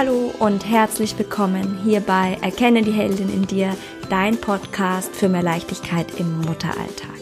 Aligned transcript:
Hallo 0.00 0.32
und 0.38 0.64
herzlich 0.64 1.18
willkommen 1.18 1.78
hier 1.84 2.00
bei 2.00 2.38
Erkenne 2.40 2.80
die 2.80 2.90
Heldin 2.90 3.28
in 3.28 3.46
dir, 3.46 3.76
dein 4.08 4.38
Podcast 4.38 5.14
für 5.14 5.28
mehr 5.28 5.42
Leichtigkeit 5.42 6.18
im 6.18 6.40
Mutteralltag. 6.40 7.20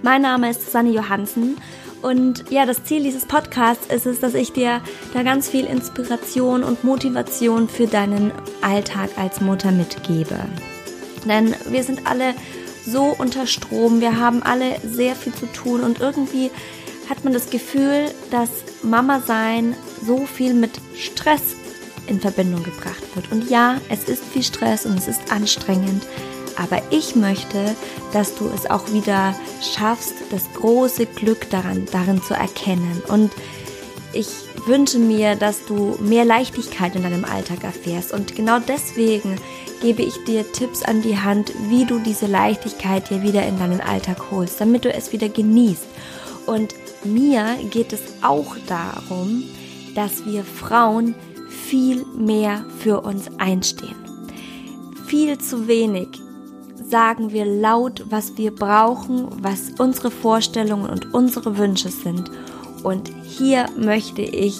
Mein 0.00 0.22
Name 0.22 0.50
ist 0.50 0.64
Susanne 0.64 0.90
Johansen 0.90 1.56
und 2.02 2.52
ja, 2.52 2.66
das 2.66 2.84
Ziel 2.84 3.02
dieses 3.02 3.26
Podcasts 3.26 3.92
ist 3.92 4.06
es, 4.06 4.20
dass 4.20 4.34
ich 4.34 4.52
dir 4.52 4.80
da 5.12 5.24
ganz 5.24 5.48
viel 5.48 5.64
Inspiration 5.64 6.62
und 6.62 6.84
Motivation 6.84 7.68
für 7.68 7.88
deinen 7.88 8.30
Alltag 8.62 9.10
als 9.16 9.40
Mutter 9.40 9.72
mitgebe. 9.72 10.38
Denn 11.26 11.56
wir 11.68 11.82
sind 11.82 12.06
alle 12.06 12.34
so 12.86 13.06
unter 13.18 13.48
Strom, 13.48 14.00
wir 14.00 14.20
haben 14.20 14.44
alle 14.44 14.76
sehr 14.88 15.16
viel 15.16 15.34
zu 15.34 15.46
tun 15.46 15.80
und 15.80 15.98
irgendwie 15.98 16.52
hat 17.10 17.24
man 17.24 17.32
das 17.32 17.50
Gefühl, 17.50 18.06
dass 18.30 18.50
Mama 18.84 19.18
sein 19.18 19.74
so 20.06 20.26
viel 20.26 20.54
mit 20.54 20.70
Stress 20.96 21.56
in 22.06 22.20
Verbindung 22.20 22.62
gebracht 22.62 23.02
wird. 23.14 23.30
Und 23.30 23.50
ja, 23.50 23.80
es 23.88 24.04
ist 24.04 24.24
viel 24.24 24.42
Stress 24.42 24.86
und 24.86 24.98
es 24.98 25.08
ist 25.08 25.32
anstrengend, 25.32 26.04
aber 26.56 26.82
ich 26.90 27.16
möchte, 27.16 27.74
dass 28.12 28.34
du 28.36 28.48
es 28.54 28.68
auch 28.70 28.92
wieder 28.92 29.34
schaffst, 29.60 30.14
das 30.30 30.52
große 30.54 31.06
Glück 31.06 31.50
daran, 31.50 31.86
darin 31.90 32.22
zu 32.22 32.34
erkennen. 32.34 33.02
Und 33.08 33.32
ich 34.12 34.28
wünsche 34.66 34.98
mir, 34.98 35.34
dass 35.34 35.64
du 35.66 35.96
mehr 36.00 36.24
Leichtigkeit 36.24 36.94
in 36.94 37.02
deinem 37.02 37.24
Alltag 37.24 37.64
erfährst. 37.64 38.12
Und 38.12 38.36
genau 38.36 38.58
deswegen 38.60 39.36
gebe 39.82 40.02
ich 40.02 40.22
dir 40.24 40.50
Tipps 40.52 40.82
an 40.82 41.02
die 41.02 41.18
Hand, 41.18 41.52
wie 41.68 41.84
du 41.84 41.98
diese 41.98 42.26
Leichtigkeit 42.26 43.10
dir 43.10 43.22
wieder 43.22 43.44
in 43.46 43.58
deinen 43.58 43.80
Alltag 43.80 44.30
holst, 44.30 44.60
damit 44.60 44.84
du 44.84 44.92
es 44.92 45.12
wieder 45.12 45.28
genießt. 45.28 45.84
Und 46.46 46.74
mir 47.04 47.56
geht 47.70 47.92
es 47.92 48.00
auch 48.22 48.56
darum, 48.66 49.44
dass 49.94 50.24
wir 50.24 50.44
Frauen 50.44 51.14
viel 51.54 52.04
mehr 52.16 52.64
für 52.78 53.00
uns 53.00 53.28
einstehen. 53.38 53.96
Viel 55.06 55.38
zu 55.38 55.68
wenig 55.68 56.08
sagen 56.88 57.32
wir 57.32 57.44
laut, 57.44 58.04
was 58.10 58.36
wir 58.36 58.54
brauchen, 58.54 59.28
was 59.42 59.72
unsere 59.78 60.10
Vorstellungen 60.10 60.88
und 60.90 61.14
unsere 61.14 61.56
Wünsche 61.56 61.88
sind. 61.88 62.30
Und 62.82 63.10
hier 63.24 63.66
möchte 63.76 64.22
ich 64.22 64.58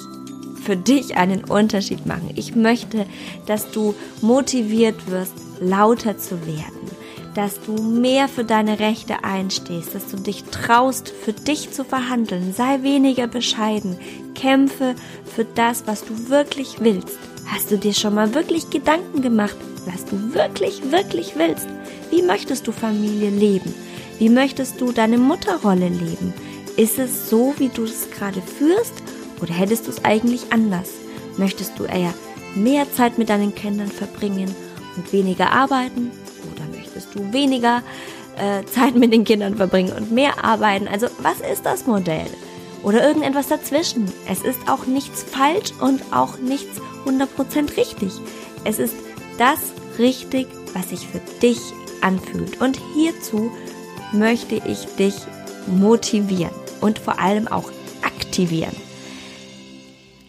für 0.64 0.76
dich 0.76 1.16
einen 1.16 1.44
Unterschied 1.44 2.06
machen. 2.06 2.30
Ich 2.34 2.56
möchte, 2.56 3.06
dass 3.46 3.70
du 3.70 3.94
motiviert 4.22 5.10
wirst, 5.10 5.34
lauter 5.60 6.16
zu 6.16 6.46
werden, 6.46 6.90
dass 7.34 7.60
du 7.60 7.74
mehr 7.74 8.28
für 8.28 8.44
deine 8.44 8.80
Rechte 8.80 9.24
einstehst, 9.24 9.94
dass 9.94 10.06
du 10.06 10.16
dich 10.16 10.44
traust, 10.44 11.10
für 11.10 11.34
dich 11.34 11.70
zu 11.72 11.84
verhandeln. 11.84 12.54
Sei 12.54 12.82
weniger 12.82 13.26
bescheiden. 13.26 13.98
Kämpfe 14.34 14.94
für 15.24 15.44
das, 15.44 15.86
was 15.86 16.04
du 16.04 16.28
wirklich 16.28 16.76
willst. 16.80 17.18
Hast 17.46 17.70
du 17.70 17.78
dir 17.78 17.94
schon 17.94 18.14
mal 18.14 18.34
wirklich 18.34 18.70
Gedanken 18.70 19.22
gemacht, 19.22 19.56
was 19.86 20.04
du 20.04 20.34
wirklich, 20.34 20.90
wirklich 20.90 21.34
willst? 21.36 21.66
Wie 22.10 22.22
möchtest 22.22 22.66
du 22.66 22.72
Familie 22.72 23.30
leben? 23.30 23.74
Wie 24.18 24.28
möchtest 24.28 24.80
du 24.80 24.92
deine 24.92 25.18
Mutterrolle 25.18 25.88
leben? 25.88 26.32
Ist 26.76 26.98
es 26.98 27.28
so, 27.30 27.54
wie 27.58 27.68
du 27.68 27.84
es 27.84 28.10
gerade 28.10 28.40
führst 28.40 28.94
oder 29.40 29.52
hättest 29.52 29.86
du 29.86 29.90
es 29.90 30.04
eigentlich 30.04 30.52
anders? 30.52 30.90
Möchtest 31.36 31.78
du 31.78 31.84
eher 31.84 32.14
mehr 32.54 32.90
Zeit 32.92 33.18
mit 33.18 33.28
deinen 33.28 33.54
Kindern 33.54 33.88
verbringen 33.88 34.54
und 34.96 35.12
weniger 35.12 35.50
arbeiten? 35.52 36.10
Oder 36.52 36.76
möchtest 36.76 37.14
du 37.14 37.32
weniger 37.32 37.82
äh, 38.36 38.64
Zeit 38.66 38.94
mit 38.94 39.12
den 39.12 39.24
Kindern 39.24 39.56
verbringen 39.56 39.92
und 39.92 40.12
mehr 40.12 40.44
arbeiten? 40.44 40.88
Also 40.88 41.08
was 41.18 41.40
ist 41.40 41.66
das 41.66 41.86
Modell? 41.86 42.26
Oder 42.84 43.06
irgendetwas 43.06 43.48
dazwischen. 43.48 44.12
Es 44.28 44.42
ist 44.42 44.68
auch 44.68 44.86
nichts 44.86 45.22
falsch 45.24 45.72
und 45.80 46.02
auch 46.12 46.38
nichts 46.38 46.80
100% 47.06 47.76
richtig. 47.76 48.12
Es 48.64 48.78
ist 48.78 48.94
das 49.38 49.58
richtig, 49.98 50.46
was 50.74 50.90
sich 50.90 51.06
für 51.06 51.20
dich 51.40 51.58
anfühlt. 52.02 52.60
Und 52.60 52.78
hierzu 52.94 53.50
möchte 54.12 54.56
ich 54.56 54.84
dich 54.96 55.14
motivieren 55.66 56.54
und 56.80 56.98
vor 56.98 57.18
allem 57.18 57.48
auch 57.48 57.70
aktivieren. 58.02 58.76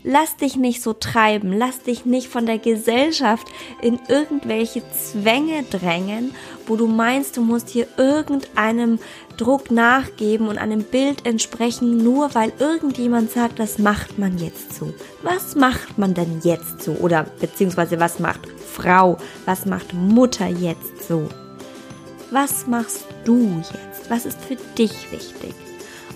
Lass 0.07 0.37
dich 0.37 0.55
nicht 0.55 0.83
so 0.83 0.93
treiben, 0.93 1.51
lass 1.51 1.81
dich 1.81 2.05
nicht 2.05 2.27
von 2.27 2.45
der 2.45 2.59
Gesellschaft 2.59 3.47
in 3.81 3.99
irgendwelche 4.07 4.83
Zwänge 4.91 5.63
drängen, 5.63 6.35
wo 6.67 6.75
du 6.75 6.87
meinst, 6.87 7.37
du 7.37 7.41
musst 7.41 7.69
hier 7.69 7.87
irgendeinem 7.97 8.99
Druck 9.37 9.71
nachgeben 9.71 10.47
und 10.47 10.57
einem 10.57 10.83
Bild 10.83 11.25
entsprechen, 11.25 11.97
nur 11.97 12.33
weil 12.35 12.53
irgendjemand 12.59 13.31
sagt, 13.31 13.59
das 13.59 13.77
macht 13.77 14.17
man 14.17 14.37
jetzt 14.37 14.73
so. 14.73 14.93
Was 15.23 15.55
macht 15.55 15.97
man 15.97 16.13
denn 16.13 16.41
jetzt 16.43 16.81
so? 16.81 16.93
Oder 16.93 17.23
beziehungsweise 17.39 17.99
was 17.99 18.19
macht 18.19 18.41
Frau, 18.73 19.17
was 19.45 19.65
macht 19.65 19.93
Mutter 19.93 20.47
jetzt 20.47 21.07
so? 21.07 21.29
Was 22.31 22.67
machst 22.67 23.05
du 23.23 23.57
jetzt? 23.59 24.09
Was 24.09 24.25
ist 24.25 24.39
für 24.41 24.55
dich 24.77 25.11
wichtig? 25.11 25.53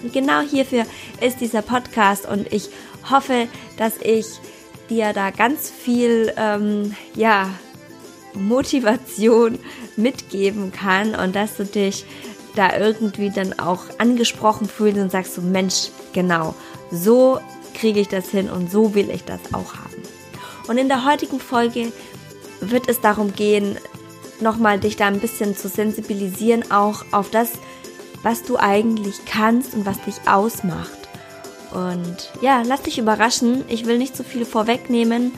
Und 0.01 0.13
genau 0.13 0.41
hierfür 0.41 0.85
ist 1.21 1.41
dieser 1.41 1.61
Podcast 1.61 2.27
und 2.27 2.51
ich 2.51 2.69
hoffe, 3.09 3.47
dass 3.77 3.93
ich 4.01 4.25
dir 4.89 5.13
da 5.13 5.31
ganz 5.31 5.69
viel, 5.69 6.33
ähm, 6.37 6.95
ja, 7.15 7.49
Motivation 8.33 9.59
mitgeben 9.95 10.71
kann 10.71 11.15
und 11.15 11.35
dass 11.35 11.57
du 11.57 11.65
dich 11.65 12.05
da 12.55 12.77
irgendwie 12.77 13.29
dann 13.29 13.57
auch 13.59 13.83
angesprochen 13.97 14.67
fühlst 14.67 14.99
und 14.99 15.11
sagst 15.11 15.35
so, 15.35 15.41
Mensch, 15.41 15.89
genau, 16.13 16.55
so 16.91 17.39
kriege 17.73 17.99
ich 17.99 18.07
das 18.07 18.29
hin 18.29 18.49
und 18.49 18.71
so 18.71 18.95
will 18.95 19.09
ich 19.09 19.23
das 19.23 19.39
auch 19.53 19.75
haben. 19.75 20.03
Und 20.67 20.77
in 20.77 20.87
der 20.87 21.05
heutigen 21.05 21.39
Folge 21.39 21.91
wird 22.61 22.89
es 22.89 23.01
darum 23.01 23.33
gehen, 23.33 23.77
nochmal 24.41 24.79
dich 24.79 24.95
da 24.95 25.07
ein 25.07 25.19
bisschen 25.19 25.55
zu 25.55 25.67
sensibilisieren, 25.67 26.71
auch 26.71 27.05
auf 27.11 27.29
das, 27.29 27.51
was 28.23 28.43
du 28.43 28.57
eigentlich 28.57 29.25
kannst 29.25 29.73
und 29.73 29.85
was 29.85 30.01
dich 30.01 30.15
ausmacht. 30.27 30.97
Und 31.71 32.31
ja, 32.41 32.63
lass 32.65 32.81
dich 32.81 32.97
überraschen. 32.97 33.63
Ich 33.67 33.85
will 33.85 33.97
nicht 33.97 34.15
zu 34.15 34.23
viel 34.23 34.45
vorwegnehmen. 34.45 35.31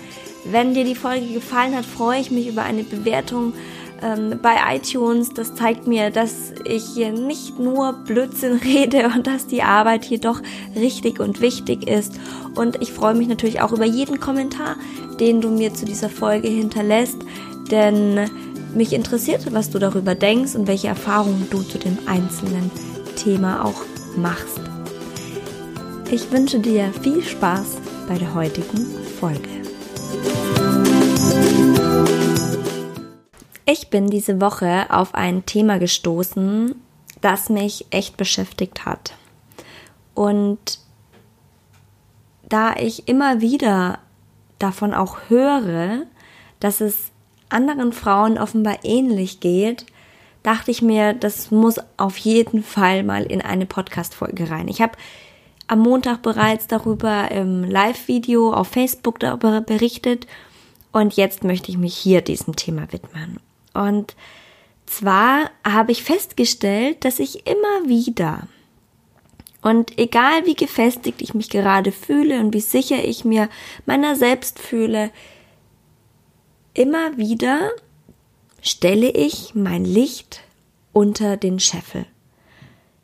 Wenn 0.46 0.74
dir 0.74 0.84
die 0.84 0.96
Folge 0.96 1.34
gefallen 1.34 1.76
hat, 1.76 1.86
freue 1.86 2.20
ich 2.20 2.32
mich 2.32 2.48
über 2.48 2.64
eine 2.64 2.84
Bewertung 2.84 3.54
ähm, 4.02 4.40
bei 4.42 4.56
iTunes. 4.76 5.34
Das 5.34 5.56
zeigt 5.56 5.88
mir, 5.88 6.10
dass 6.10 6.54
ich 6.66 6.84
hier 6.96 7.12
nicht 7.12 7.60
nur 7.60 7.94
Blödsinn 7.94 8.54
rede 8.64 9.12
und 9.16 9.28
dass 9.28 9.48
die 9.48 9.62
Arbeit 9.62 10.04
hier 10.04 10.20
doch 10.20 10.42
richtig 10.76 11.20
und 11.20 11.42
wichtig 11.42 11.88
ist. 11.88 12.14
Und 12.56 12.82
ich 12.82 12.92
freue 12.92 13.14
mich 13.14 13.28
natürlich 13.28 13.62
auch 13.62 13.72
über 13.72 13.86
jeden 13.86 14.20
Kommentar, 14.20 14.76
den 15.20 15.42
du 15.42 15.50
mir 15.50 15.74
zu 15.74 15.86
dieser 15.86 16.10
Folge 16.10 16.48
hinterlässt. 16.48 17.18
Denn 17.70 18.20
mich 18.74 18.94
interessiert, 18.94 19.54
was 19.54 19.70
du 19.70 19.80
darüber 19.80 20.16
denkst 20.16 20.56
und 20.56 20.68
welche 20.68 20.88
Erfahrungen 20.88 21.48
du 21.50 21.62
zu 21.62 21.78
dem 21.78 21.98
einzelnen 22.08 22.72
Thema 23.16 23.64
auch 23.64 23.84
machst. 24.18 24.60
Ich 26.10 26.32
wünsche 26.32 26.60
dir 26.60 26.92
viel 27.02 27.24
Spaß 27.24 27.78
bei 28.08 28.18
der 28.18 28.34
heutigen 28.34 28.86
Folge. 29.20 29.61
Ich 33.74 33.90
bin 33.90 34.10
diese 34.10 34.42
Woche 34.42 34.88
auf 34.90 35.16
ein 35.16 35.46
Thema 35.46 35.80
gestoßen, 35.80 36.76
das 37.22 37.48
mich 37.50 37.86
echt 37.90 38.18
beschäftigt 38.18 38.86
hat. 38.86 39.14
Und 40.14 40.80
da 42.50 42.76
ich 42.76 43.08
immer 43.08 43.40
wieder 43.40 44.00
davon 44.60 44.94
auch 44.94 45.30
höre, 45.30 46.02
dass 46.60 46.82
es 46.82 47.12
anderen 47.48 47.94
Frauen 47.94 48.38
offenbar 48.38 48.80
ähnlich 48.84 49.40
geht, 49.40 49.86
dachte 50.44 50.70
ich 50.70 50.82
mir, 50.82 51.14
das 51.14 51.50
muss 51.50 51.80
auf 51.96 52.18
jeden 52.18 52.64
Fall 52.64 53.04
mal 53.04 53.24
in 53.24 53.42
eine 53.42 53.66
Podcast-Folge 53.66 54.50
rein. 54.50 54.68
Ich 54.68 54.82
habe 54.82 54.98
am 55.68 55.80
Montag 55.80 56.24
bereits 56.24 56.68
darüber 56.68 57.32
im 57.32 57.64
Live-Video 57.64 58.52
auf 58.52 58.68
Facebook 58.68 59.22
darüber 59.22 59.62
berichtet 59.62 60.28
und 60.92 61.14
jetzt 61.14 61.46
möchte 61.46 61.72
ich 61.72 61.78
mich 61.78 61.96
hier 61.96 62.20
diesem 62.20 62.58
Thema 62.58 62.92
widmen. 62.92 63.40
Und 63.74 64.16
zwar 64.86 65.52
habe 65.64 65.92
ich 65.92 66.04
festgestellt, 66.04 67.06
dass 67.06 67.20
ich 67.20 67.48
immer 67.48 67.88
wieder 67.88 68.48
und 69.62 70.00
egal 70.00 70.48
wie 70.48 70.56
gefestigt 70.56 71.22
ich 71.22 71.36
mich 71.36 71.50
gerade 71.50 71.92
fühle 71.92 72.40
und 72.40 72.52
wie 72.52 72.62
sicher 72.62 73.04
ich 73.04 73.26
mir 73.26 73.48
meiner 73.86 74.16
selbst 74.16 74.58
fühle, 74.58 75.12
Immer 76.74 77.18
wieder 77.18 77.72
stelle 78.62 79.10
ich 79.10 79.56
mein 79.56 79.84
Licht 79.84 80.42
unter 80.94 81.36
den 81.36 81.60
Scheffel. 81.60 82.06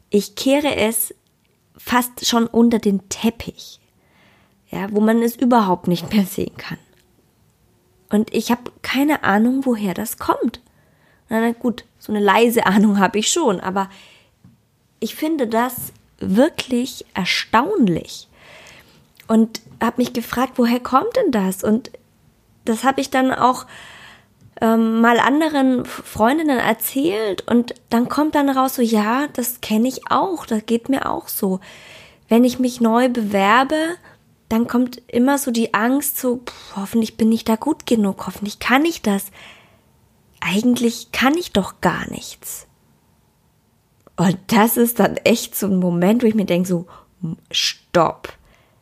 Ich 0.09 0.35
kehre 0.35 0.75
es 0.77 1.13
fast 1.75 2.25
schon 2.25 2.47
unter 2.47 2.79
den 2.79 3.09
Teppich, 3.09 3.79
ja, 4.71 4.89
wo 4.91 5.01
man 5.01 5.21
es 5.21 5.35
überhaupt 5.35 5.87
nicht 5.87 6.13
mehr 6.13 6.25
sehen 6.25 6.55
kann. 6.55 6.77
Und 8.09 8.33
ich 8.33 8.51
habe 8.51 8.71
keine 8.81 9.23
Ahnung, 9.23 9.65
woher 9.65 9.93
das 9.93 10.17
kommt. 10.17 10.61
Na 11.29 11.51
gut, 11.51 11.83
so 11.99 12.11
eine 12.13 12.23
leise 12.23 12.65
Ahnung 12.65 12.99
habe 12.99 13.19
ich 13.19 13.31
schon, 13.31 13.59
aber 13.59 13.89
ich 14.99 15.15
finde 15.15 15.47
das 15.47 15.91
wirklich 16.19 17.05
erstaunlich 17.13 18.27
und 19.27 19.61
habe 19.81 19.97
mich 19.97 20.13
gefragt, 20.13 20.53
woher 20.55 20.79
kommt 20.79 21.15
denn 21.15 21.31
das? 21.31 21.63
Und 21.63 21.91
das 22.65 22.83
habe 22.83 23.01
ich 23.01 23.09
dann 23.09 23.31
auch 23.31 23.65
ähm, 24.61 25.01
mal 25.01 25.19
anderen 25.19 25.85
Freundinnen 25.85 26.57
erzählt 26.57 27.47
und 27.47 27.75
dann 27.89 28.09
kommt 28.09 28.35
dann 28.35 28.49
raus 28.49 28.75
so, 28.75 28.81
ja, 28.81 29.27
das 29.33 29.61
kenne 29.61 29.87
ich 29.87 30.09
auch, 30.09 30.45
das 30.45 30.65
geht 30.65 30.89
mir 30.89 31.09
auch 31.11 31.27
so. 31.27 31.59
Wenn 32.29 32.43
ich 32.43 32.59
mich 32.59 32.81
neu 32.81 33.09
bewerbe, 33.09 33.95
dann 34.49 34.67
kommt 34.67 35.01
immer 35.07 35.37
so 35.37 35.51
die 35.51 35.73
Angst, 35.73 36.17
so, 36.17 36.37
pff, 36.37 36.75
hoffentlich 36.75 37.17
bin 37.17 37.31
ich 37.31 37.43
da 37.43 37.55
gut 37.55 37.85
genug, 37.85 38.27
hoffentlich 38.27 38.59
kann 38.59 38.85
ich 38.85 39.01
das. 39.01 39.27
Eigentlich 40.39 41.11
kann 41.11 41.35
ich 41.35 41.51
doch 41.51 41.81
gar 41.81 42.09
nichts. 42.09 42.67
Und 44.15 44.37
das 44.47 44.77
ist 44.77 44.99
dann 44.99 45.17
echt 45.17 45.55
so 45.55 45.67
ein 45.67 45.77
Moment, 45.77 46.23
wo 46.23 46.27
ich 46.27 46.35
mir 46.35 46.45
denke, 46.45 46.67
so, 46.67 46.87
stopp, 47.51 48.33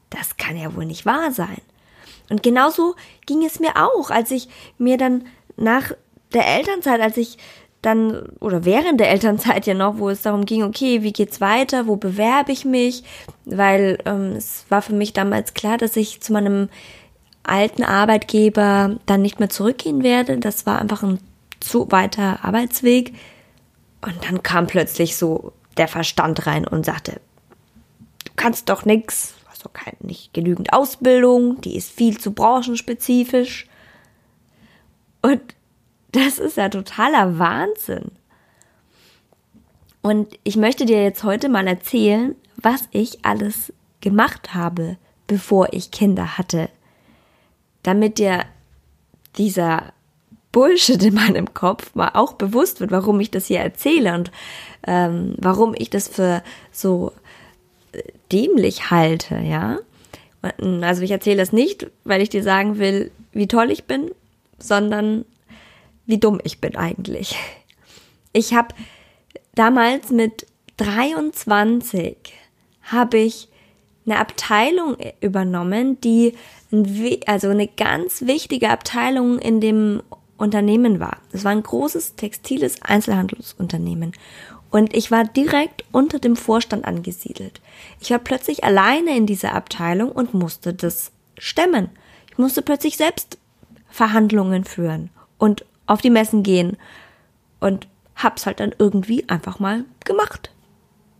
das 0.09 0.37
kann 0.37 0.57
ja 0.57 0.73
wohl 0.75 0.85
nicht 0.85 1.05
wahr 1.05 1.31
sein. 1.31 1.61
Und 2.29 2.43
genauso 2.43 2.95
ging 3.25 3.43
es 3.43 3.59
mir 3.59 3.75
auch, 3.75 4.09
als 4.09 4.31
ich 4.31 4.47
mir 4.77 4.97
dann 4.97 5.27
nach 5.57 5.91
der 6.33 6.47
Elternzeit, 6.47 7.01
als 7.01 7.17
ich 7.17 7.37
dann 7.85 8.29
oder 8.39 8.65
während 8.65 8.99
der 8.99 9.09
Elternzeit 9.09 9.67
ja 9.67 9.73
noch, 9.73 9.97
wo 9.97 10.09
es 10.09 10.21
darum 10.21 10.45
ging, 10.45 10.63
okay, 10.63 11.03
wie 11.03 11.13
geht's 11.13 11.41
weiter, 11.41 11.87
wo 11.87 11.95
bewerbe 11.95 12.51
ich 12.51 12.65
mich, 12.65 13.03
weil 13.45 13.99
ähm, 14.05 14.33
es 14.35 14.65
war 14.69 14.81
für 14.81 14.93
mich 14.93 15.13
damals 15.13 15.53
klar, 15.53 15.77
dass 15.77 15.95
ich 15.95 16.21
zu 16.21 16.33
meinem 16.33 16.69
alten 17.43 17.83
Arbeitgeber 17.83 18.97
dann 19.05 19.21
nicht 19.21 19.39
mehr 19.39 19.49
zurückgehen 19.49 20.03
werde. 20.03 20.37
Das 20.37 20.65
war 20.65 20.79
einfach 20.81 21.03
ein 21.03 21.19
zu 21.59 21.91
weiter 21.91 22.43
Arbeitsweg. 22.43 23.13
Und 24.01 24.15
dann 24.27 24.43
kam 24.43 24.67
plötzlich 24.67 25.15
so 25.15 25.53
der 25.77 25.87
Verstand 25.87 26.45
rein 26.45 26.67
und 26.67 26.85
sagte, 26.85 27.19
du 28.23 28.31
kannst 28.35 28.69
doch 28.69 28.85
nix, 28.85 29.35
hast 29.47 29.65
doch 29.65 29.73
kein, 29.73 29.95
nicht 29.99 30.33
genügend 30.33 30.73
Ausbildung, 30.73 31.59
die 31.61 31.75
ist 31.75 31.91
viel 31.91 32.19
zu 32.19 32.31
branchenspezifisch. 32.31 33.67
Und 35.21 35.54
das 36.15 36.39
ist 36.39 36.57
ja 36.57 36.69
totaler 36.69 37.37
Wahnsinn. 37.39 38.11
Und 40.01 40.37
ich 40.43 40.55
möchte 40.55 40.85
dir 40.85 41.01
jetzt 41.03 41.23
heute 41.23 41.49
mal 41.49 41.67
erzählen, 41.67 42.35
was 42.57 42.83
ich 42.91 43.25
alles 43.25 43.73
gemacht 44.01 44.53
habe, 44.53 44.97
bevor 45.27 45.73
ich 45.73 45.91
Kinder 45.91 46.37
hatte. 46.37 46.69
Damit 47.83 48.19
dir 48.19 48.45
dieser 49.37 49.93
Bullshit 50.51 51.01
in 51.03 51.15
meinem 51.15 51.53
Kopf 51.53 51.95
mal 51.95 52.11
auch 52.13 52.33
bewusst 52.33 52.79
wird, 52.79 52.91
warum 52.91 53.19
ich 53.19 53.31
das 53.31 53.47
hier 53.47 53.59
erzähle 53.59 54.13
und 54.13 54.31
ähm, 54.87 55.35
warum 55.37 55.75
ich 55.77 55.89
das 55.89 56.07
für 56.07 56.43
so 56.71 57.11
äh, 57.91 58.03
dämlich 58.31 58.91
halte, 58.91 59.37
ja. 59.39 59.79
Also 60.61 61.01
ich 61.01 61.09
erzähle 61.09 61.37
das 61.37 61.51
nicht, 61.51 61.87
weil 62.03 62.21
ich 62.21 62.29
dir 62.29 62.43
sagen 62.43 62.77
will, 62.77 63.11
wie 63.31 63.47
toll 63.47 63.71
ich 63.71 63.85
bin, 63.85 64.11
sondern 64.59 65.25
wie 66.05 66.19
dumm 66.19 66.39
ich 66.43 66.61
bin 66.61 66.75
eigentlich. 66.75 67.35
Ich 68.33 68.53
habe 68.53 68.75
damals 69.55 70.09
mit 70.09 70.45
23 70.77 72.17
habe 72.83 73.17
ich 73.17 73.47
eine 74.05 74.19
Abteilung 74.19 74.97
übernommen, 75.21 75.99
die 76.01 76.33
also 77.25 77.49
eine 77.49 77.67
ganz 77.67 78.21
wichtige 78.23 78.69
Abteilung 78.69 79.39
in 79.39 79.61
dem 79.61 80.03
Unternehmen 80.37 80.99
war. 80.99 81.17
Es 81.31 81.43
war 81.43 81.51
ein 81.51 81.63
großes 81.63 82.15
textiles 82.15 82.81
Einzelhandelsunternehmen 82.81 84.11
und 84.69 84.93
ich 84.93 85.09
war 85.09 85.23
direkt 85.23 85.85
unter 85.93 86.19
dem 86.19 86.35
Vorstand 86.35 86.83
angesiedelt. 86.85 87.61
Ich 88.01 88.11
war 88.11 88.19
plötzlich 88.19 88.65
alleine 88.65 89.15
in 89.15 89.25
dieser 89.25 89.53
Abteilung 89.53 90.11
und 90.11 90.33
musste 90.33 90.73
das 90.73 91.11
stemmen. 91.37 91.89
Ich 92.29 92.37
musste 92.37 92.61
plötzlich 92.61 92.97
selbst 92.97 93.37
Verhandlungen 93.89 94.65
führen 94.65 95.09
und 95.37 95.65
auf 95.87 96.01
die 96.01 96.09
Messen 96.09 96.43
gehen 96.43 96.77
und 97.59 97.87
hab's 98.15 98.45
halt 98.45 98.59
dann 98.59 98.73
irgendwie 98.77 99.27
einfach 99.29 99.59
mal 99.59 99.85
gemacht. 100.03 100.51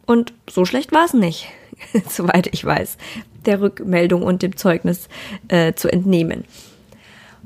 Und 0.05 0.33
so 0.49 0.65
schlecht 0.65 0.91
war 0.91 1.05
es 1.05 1.13
nicht, 1.13 1.47
soweit 2.09 2.47
ich 2.53 2.63
weiß, 2.63 2.97
der 3.45 3.61
Rückmeldung 3.61 4.23
und 4.23 4.41
dem 4.41 4.55
Zeugnis 4.55 5.09
äh, 5.47 5.73
zu 5.73 5.91
entnehmen. 5.91 6.45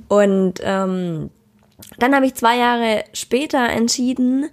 Und 0.07 0.56
ähm, 0.63 1.30
dann 1.98 2.16
habe 2.16 2.25
ich 2.25 2.36
zwei 2.36 2.57
Jahre 2.57 3.04
später 3.13 3.69
entschieden, 3.69 4.50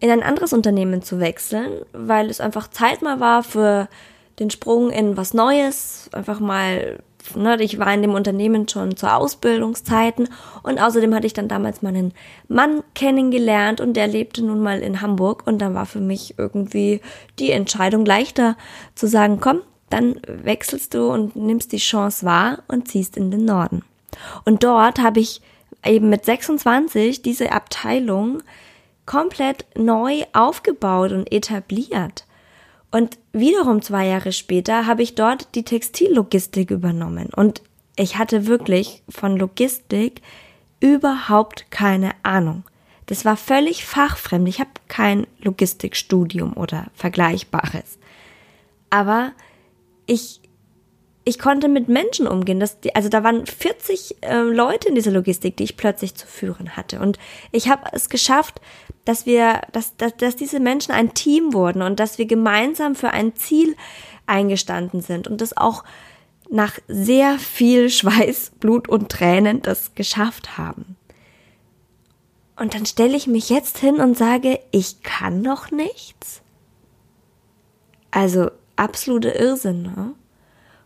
in 0.00 0.10
ein 0.10 0.22
anderes 0.22 0.52
Unternehmen 0.52 1.02
zu 1.02 1.18
wechseln, 1.18 1.72
weil 1.92 2.30
es 2.30 2.40
einfach 2.40 2.68
Zeit 2.68 3.02
mal 3.02 3.18
war 3.18 3.42
für 3.42 3.88
den 4.38 4.50
Sprung 4.50 4.90
in 4.90 5.16
was 5.16 5.34
Neues, 5.34 6.08
einfach 6.12 6.38
mal 6.38 7.00
Ne, 7.36 7.56
ich 7.60 7.78
war 7.78 7.92
in 7.92 8.02
dem 8.02 8.14
Unternehmen 8.14 8.68
schon 8.68 8.96
zu 8.96 9.12
Ausbildungszeiten 9.12 10.28
und 10.62 10.80
außerdem 10.80 11.14
hatte 11.14 11.26
ich 11.26 11.32
dann 11.32 11.48
damals 11.48 11.82
meinen 11.82 12.12
Mann 12.48 12.82
kennengelernt 12.94 13.80
und 13.80 13.94
der 13.94 14.06
lebte 14.06 14.44
nun 14.44 14.60
mal 14.60 14.80
in 14.80 15.00
Hamburg 15.00 15.46
und 15.46 15.58
dann 15.58 15.74
war 15.74 15.86
für 15.86 16.00
mich 16.00 16.34
irgendwie 16.38 17.00
die 17.38 17.50
Entscheidung 17.50 18.04
leichter 18.04 18.56
zu 18.94 19.06
sagen, 19.06 19.40
komm, 19.40 19.60
dann 19.90 20.20
wechselst 20.26 20.94
du 20.94 21.10
und 21.10 21.36
nimmst 21.36 21.72
die 21.72 21.78
Chance 21.78 22.24
wahr 22.26 22.62
und 22.68 22.88
ziehst 22.88 23.16
in 23.16 23.30
den 23.30 23.44
Norden. 23.44 23.84
Und 24.44 24.64
dort 24.64 24.98
habe 25.00 25.20
ich 25.20 25.40
eben 25.84 26.08
mit 26.10 26.24
26 26.24 27.22
diese 27.22 27.52
Abteilung 27.52 28.42
komplett 29.06 29.64
neu 29.76 30.22
aufgebaut 30.32 31.12
und 31.12 31.32
etabliert. 31.32 32.24
Und 32.90 33.18
wiederum 33.32 33.82
zwei 33.82 34.06
Jahre 34.06 34.32
später 34.32 34.86
habe 34.86 35.02
ich 35.02 35.14
dort 35.14 35.54
die 35.54 35.64
Textillogistik 35.64 36.70
übernommen. 36.70 37.28
Und 37.34 37.62
ich 37.96 38.16
hatte 38.16 38.46
wirklich 38.46 39.02
von 39.08 39.36
Logistik 39.36 40.22
überhaupt 40.80 41.70
keine 41.70 42.12
Ahnung. 42.22 42.64
Das 43.06 43.24
war 43.24 43.36
völlig 43.36 43.84
fachfremd. 43.84 44.48
Ich 44.48 44.60
habe 44.60 44.70
kein 44.86 45.26
Logistikstudium 45.40 46.56
oder 46.56 46.86
Vergleichbares. 46.94 47.98
Aber 48.90 49.32
ich 50.06 50.40
ich 51.28 51.38
konnte 51.38 51.68
mit 51.68 51.88
Menschen 51.88 52.26
umgehen. 52.26 52.58
Das, 52.58 52.78
also 52.94 53.10
da 53.10 53.22
waren 53.22 53.44
40 53.44 54.16
äh, 54.22 54.38
Leute 54.38 54.88
in 54.88 54.94
dieser 54.94 55.10
Logistik, 55.10 55.58
die 55.58 55.64
ich 55.64 55.76
plötzlich 55.76 56.14
zu 56.14 56.26
führen 56.26 56.74
hatte. 56.74 57.00
Und 57.00 57.18
ich 57.52 57.68
habe 57.68 57.82
es 57.92 58.08
geschafft, 58.08 58.62
dass 59.08 59.24
wir, 59.24 59.62
dass, 59.72 59.96
dass, 59.96 60.14
dass 60.18 60.36
diese 60.36 60.60
Menschen 60.60 60.92
ein 60.92 61.14
Team 61.14 61.54
wurden 61.54 61.80
und 61.80 61.98
dass 61.98 62.18
wir 62.18 62.26
gemeinsam 62.26 62.94
für 62.94 63.08
ein 63.08 63.34
Ziel 63.34 63.74
eingestanden 64.26 65.00
sind 65.00 65.26
und 65.26 65.40
das 65.40 65.56
auch 65.56 65.82
nach 66.50 66.78
sehr 66.88 67.38
viel 67.38 67.88
Schweiß, 67.90 68.52
Blut 68.60 68.86
und 68.86 69.08
Tränen 69.08 69.62
das 69.62 69.94
geschafft 69.94 70.58
haben. 70.58 70.96
Und 72.54 72.74
dann 72.74 72.84
stelle 72.84 73.16
ich 73.16 73.26
mich 73.26 73.48
jetzt 73.48 73.78
hin 73.78 73.94
und 73.94 74.18
sage, 74.18 74.60
ich 74.72 75.02
kann 75.02 75.40
noch 75.40 75.70
nichts. 75.70 76.42
Also 78.10 78.50
absolute 78.76 79.30
Irrsinn, 79.30 79.82
ne? 79.84 80.12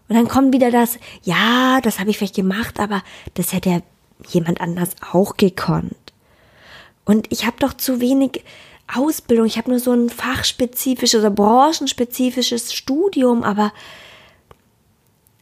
Und 0.09 0.17
dann 0.17 0.29
kommt 0.29 0.55
wieder 0.55 0.71
das, 0.71 0.99
ja, 1.23 1.81
das 1.81 1.99
habe 1.99 2.11
ich 2.11 2.19
vielleicht 2.19 2.37
gemacht, 2.37 2.79
aber 2.79 3.03
das 3.35 3.53
hätte 3.53 3.71
ja 3.71 3.81
jemand 4.29 4.61
anders 4.61 4.95
auch 5.11 5.37
gekonnt. 5.37 5.97
Und 7.05 7.31
ich 7.31 7.47
habe 7.47 7.57
doch 7.59 7.75
zu 7.75 8.01
wenig 8.01 8.45
Ausbildung. 8.93 9.47
Ich 9.47 9.59
habe 9.59 9.71
nur 9.71 9.81
so 9.81 9.93
ein 9.93 10.11
fachspezifisches 10.11 11.21
oder 11.21 11.31
branchenspezifisches 11.31 12.73
Studium, 12.73 13.43
aber, 13.43 13.73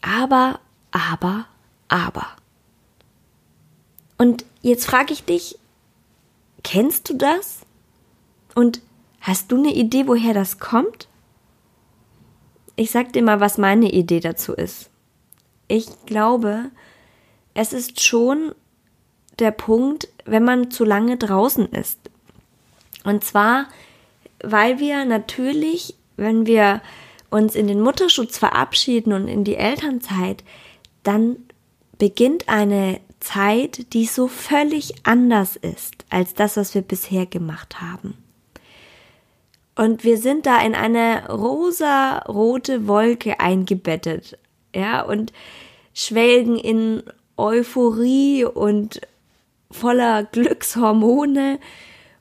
aber, 0.01 0.61
aber, 0.91 1.47
aber. 1.89 2.27
Und 4.19 4.45
jetzt 4.63 4.87
frage 4.87 5.13
ich 5.13 5.25
dich, 5.25 5.59
kennst 6.63 7.09
du 7.09 7.15
das? 7.15 7.61
Und 8.55 8.81
hast 9.21 9.51
du 9.53 9.57
eine 9.57 9.75
Idee, 9.75 10.07
woher 10.07 10.35
das 10.35 10.59
kommt? 10.59 11.09
Ich 12.77 12.91
sag 12.91 13.13
dir 13.13 13.23
mal, 13.23 13.41
was 13.41 13.59
meine 13.59 13.91
Idee 13.93 14.21
dazu 14.21 14.55
ist. 14.55 14.91
Ich 15.69 15.87
glaube, 16.07 16.71
es 17.55 17.73
ist 17.73 18.01
schon 18.01 18.55
der 19.41 19.51
Punkt, 19.51 20.09
wenn 20.25 20.45
man 20.45 20.71
zu 20.71 20.85
lange 20.85 21.17
draußen 21.17 21.67
ist. 21.71 21.99
Und 23.05 23.25
zwar, 23.25 23.67
weil 24.43 24.79
wir 24.79 25.05
natürlich, 25.05 25.95
wenn 26.17 26.47
wir 26.47 26.83
uns 27.31 27.55
in 27.55 27.67
den 27.67 27.81
Mutterschutz 27.81 28.39
verabschieden 28.39 29.13
und 29.13 29.29
in 29.29 29.45
die 29.45 29.57
Elternzeit, 29.57 30.45
dann 31.03 31.37
beginnt 31.99 32.49
eine 32.49 33.01
Zeit, 33.21 33.93
die 33.93 34.07
so 34.07 34.29
völlig 34.29 34.95
anders 35.05 35.57
ist 35.57 36.05
als 36.09 36.35
das, 36.35 36.57
was 36.57 36.75
wir 36.75 36.83
bisher 36.83 37.27
gemacht 37.27 37.81
haben. 37.81 38.17
Und 39.77 40.05
wir 40.05 40.19
sind 40.19 40.47
da 40.47 40.61
in 40.61 40.75
eine 40.75 41.29
rosa-rote 41.29 42.87
Wolke 42.87 43.41
eingebettet, 43.41 44.37
ja, 44.75 45.03
und 45.03 45.33
schwelgen 45.95 46.57
in 46.57 47.03
Euphorie 47.37 48.45
und 48.45 49.01
voller 49.71 50.25
Glückshormone 50.25 51.59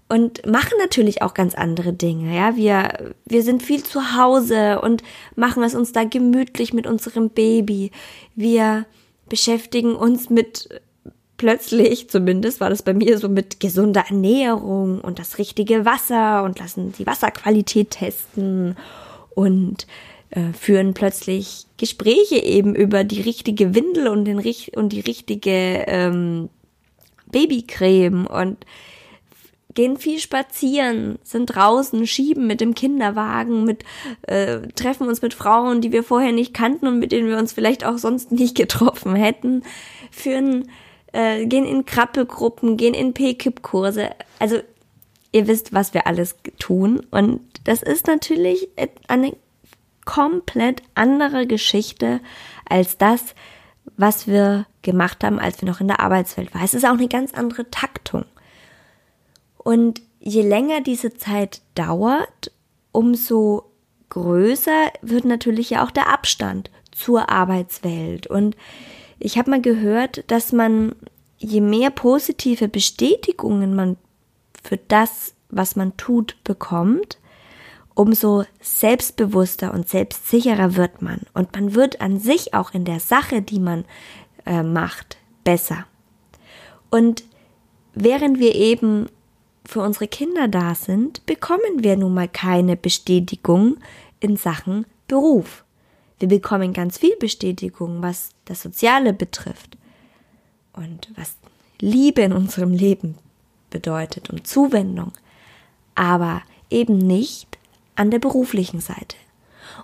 und 0.07 0.45
machen 0.45 0.73
natürlich 0.79 1.21
auch 1.21 1.33
ganz 1.33 1.53
andere 1.53 1.93
Dinge, 1.93 2.35
ja. 2.35 2.55
Wir, 2.55 3.13
wir 3.25 3.43
sind 3.43 3.61
viel 3.61 3.83
zu 3.83 4.17
Hause 4.17 4.81
und 4.81 5.03
machen 5.35 5.63
es 5.63 5.75
uns 5.75 5.91
da 5.91 6.03
gemütlich 6.03 6.73
mit 6.73 6.87
unserem 6.87 7.29
Baby. 7.29 7.91
Wir 8.35 8.85
beschäftigen 9.29 9.95
uns 9.95 10.31
mit 10.31 10.81
plötzlich, 11.37 12.09
zumindest 12.09 12.59
war 12.59 12.69
das 12.69 12.81
bei 12.81 12.93
mir 12.93 13.17
so 13.17 13.29
mit 13.29 13.59
gesunder 13.59 14.05
Ernährung 14.09 14.99
und 14.99 15.19
das 15.19 15.37
richtige 15.37 15.85
Wasser 15.85 16.43
und 16.43 16.59
lassen 16.59 16.91
die 16.97 17.05
Wasserqualität 17.05 17.91
testen 17.91 18.75
und 19.35 19.87
äh, 20.31 20.53
führen 20.53 20.93
plötzlich 20.93 21.65
Gespräche 21.77 22.43
eben 22.43 22.75
über 22.75 23.03
die 23.03 23.21
richtige 23.21 23.73
Windel 23.73 24.07
und, 24.07 24.25
den, 24.25 24.43
und 24.75 24.89
die 24.89 24.99
richtige 24.99 25.85
ähm, 25.87 26.49
Babycreme 27.31 28.27
und 28.27 28.65
gehen 29.75 29.98
viel 29.98 30.19
spazieren, 30.19 31.19
sind 31.24 31.45
draußen, 31.45 32.05
schieben 32.07 32.48
mit 32.48 32.59
dem 32.59 32.74
Kinderwagen, 32.74 33.63
mit 33.63 33.83
äh, 34.24 34.62
treffen 34.75 35.07
uns 35.07 35.21
mit 35.21 35.33
Frauen, 35.33 35.81
die 35.81 35.91
wir 35.91 36.03
vorher 36.03 36.31
nicht 36.31 36.53
kannten 36.53 36.88
und 36.88 37.00
mit 37.00 37.12
denen 37.12 37.29
wir 37.29 37.38
uns 37.38 37.53
vielleicht 37.53 37.86
auch 37.86 37.98
sonst 37.98 38.31
nicht 38.31 38.55
getroffen 38.55 39.15
hätten, 39.15 39.63
führen, 40.12 40.69
äh, 41.13 41.45
gehen 41.45 41.65
in 41.65 41.86
Krabbelgruppen, 41.86 42.77
gehen 42.77 42.93
in 42.93 43.13
P-Kip-Kurse. 43.13 44.09
Also 44.39 44.59
ihr 45.31 45.48
wisst, 45.48 45.71
was 45.71 45.93
wir 45.93 46.07
alles 46.07 46.36
tun 46.57 47.05
und 47.12 47.41
das 47.63 47.83
ist 47.83 48.07
natürlich 48.07 48.69
eine 49.07 49.36
komplett 50.05 50.81
andere 50.95 51.45
Geschichte 51.45 52.19
als 52.67 52.98
das, 52.98 53.36
was 53.98 54.27
wir 54.27 54.65
gemacht 54.81 55.24
haben, 55.24 55.39
als 55.39 55.62
wir 55.62 55.69
noch 55.69 55.81
in 55.81 55.88
der 55.88 56.00
Arbeitswelt 56.00 56.53
waren. 56.53 56.63
Es 56.63 56.74
ist 56.74 56.86
auch 56.86 56.93
eine 56.93 57.08
ganz 57.08 57.34
andere 57.34 57.69
Taktung. 57.69 58.25
Und 59.58 60.01
je 60.19 60.41
länger 60.41 60.81
diese 60.81 61.13
Zeit 61.13 61.62
dauert, 61.75 62.51
umso 62.91 63.72
größer 64.10 64.91
wird 65.01 65.25
natürlich 65.25 65.69
ja 65.69 65.86
auch 65.86 65.91
der 65.91 66.12
Abstand 66.12 66.72
zur 66.91 67.29
Arbeitswelt. 67.29 68.27
Und 68.27 68.55
ich 69.19 69.38
habe 69.38 69.51
mal 69.51 69.62
gehört, 69.62 70.24
dass 70.31 70.51
man, 70.51 70.96
je 71.38 71.62
mehr 71.62 71.91
positive 71.91 72.67
Bestätigungen 72.67 73.75
man 73.75 73.98
für 74.63 74.77
das, 74.77 75.36
was 75.50 75.75
man 75.75 75.96
tut, 75.98 76.43
bekommt, 76.43 77.18
umso 77.99 78.45
selbstbewusster 78.61 79.73
und 79.73 79.89
selbstsicherer 79.89 80.77
wird 80.77 81.01
man. 81.01 81.19
Und 81.33 81.53
man 81.53 81.73
wird 81.75 81.99
an 81.99 82.17
sich 82.17 82.53
auch 82.53 82.73
in 82.73 82.85
der 82.85 83.01
Sache, 83.01 83.41
die 83.41 83.59
man 83.59 83.83
äh, 84.45 84.63
macht, 84.63 85.17
besser. 85.43 85.85
Und 86.89 87.25
während 87.93 88.39
wir 88.39 88.55
eben 88.55 89.09
für 89.65 89.81
unsere 89.81 90.07
Kinder 90.07 90.47
da 90.47 90.75
sind, 90.75 91.25
bekommen 91.25 91.83
wir 91.83 91.97
nun 91.97 92.13
mal 92.13 92.29
keine 92.29 92.77
Bestätigung 92.77 93.75
in 94.21 94.37
Sachen 94.37 94.85
Beruf. 95.09 95.65
Wir 96.19 96.29
bekommen 96.29 96.71
ganz 96.71 96.97
viel 96.97 97.17
Bestätigung, 97.17 98.01
was 98.01 98.29
das 98.45 98.61
Soziale 98.61 99.11
betrifft 99.11 99.77
und 100.71 101.09
was 101.17 101.35
Liebe 101.81 102.21
in 102.21 102.31
unserem 102.31 102.71
Leben 102.71 103.17
bedeutet 103.69 104.29
und 104.29 104.47
Zuwendung, 104.47 105.11
aber 105.95 106.43
eben 106.69 106.97
nicht 106.97 107.48
an 107.99 108.11
der 108.11 108.19
beruflichen 108.19 108.79
Seite. 108.79 109.17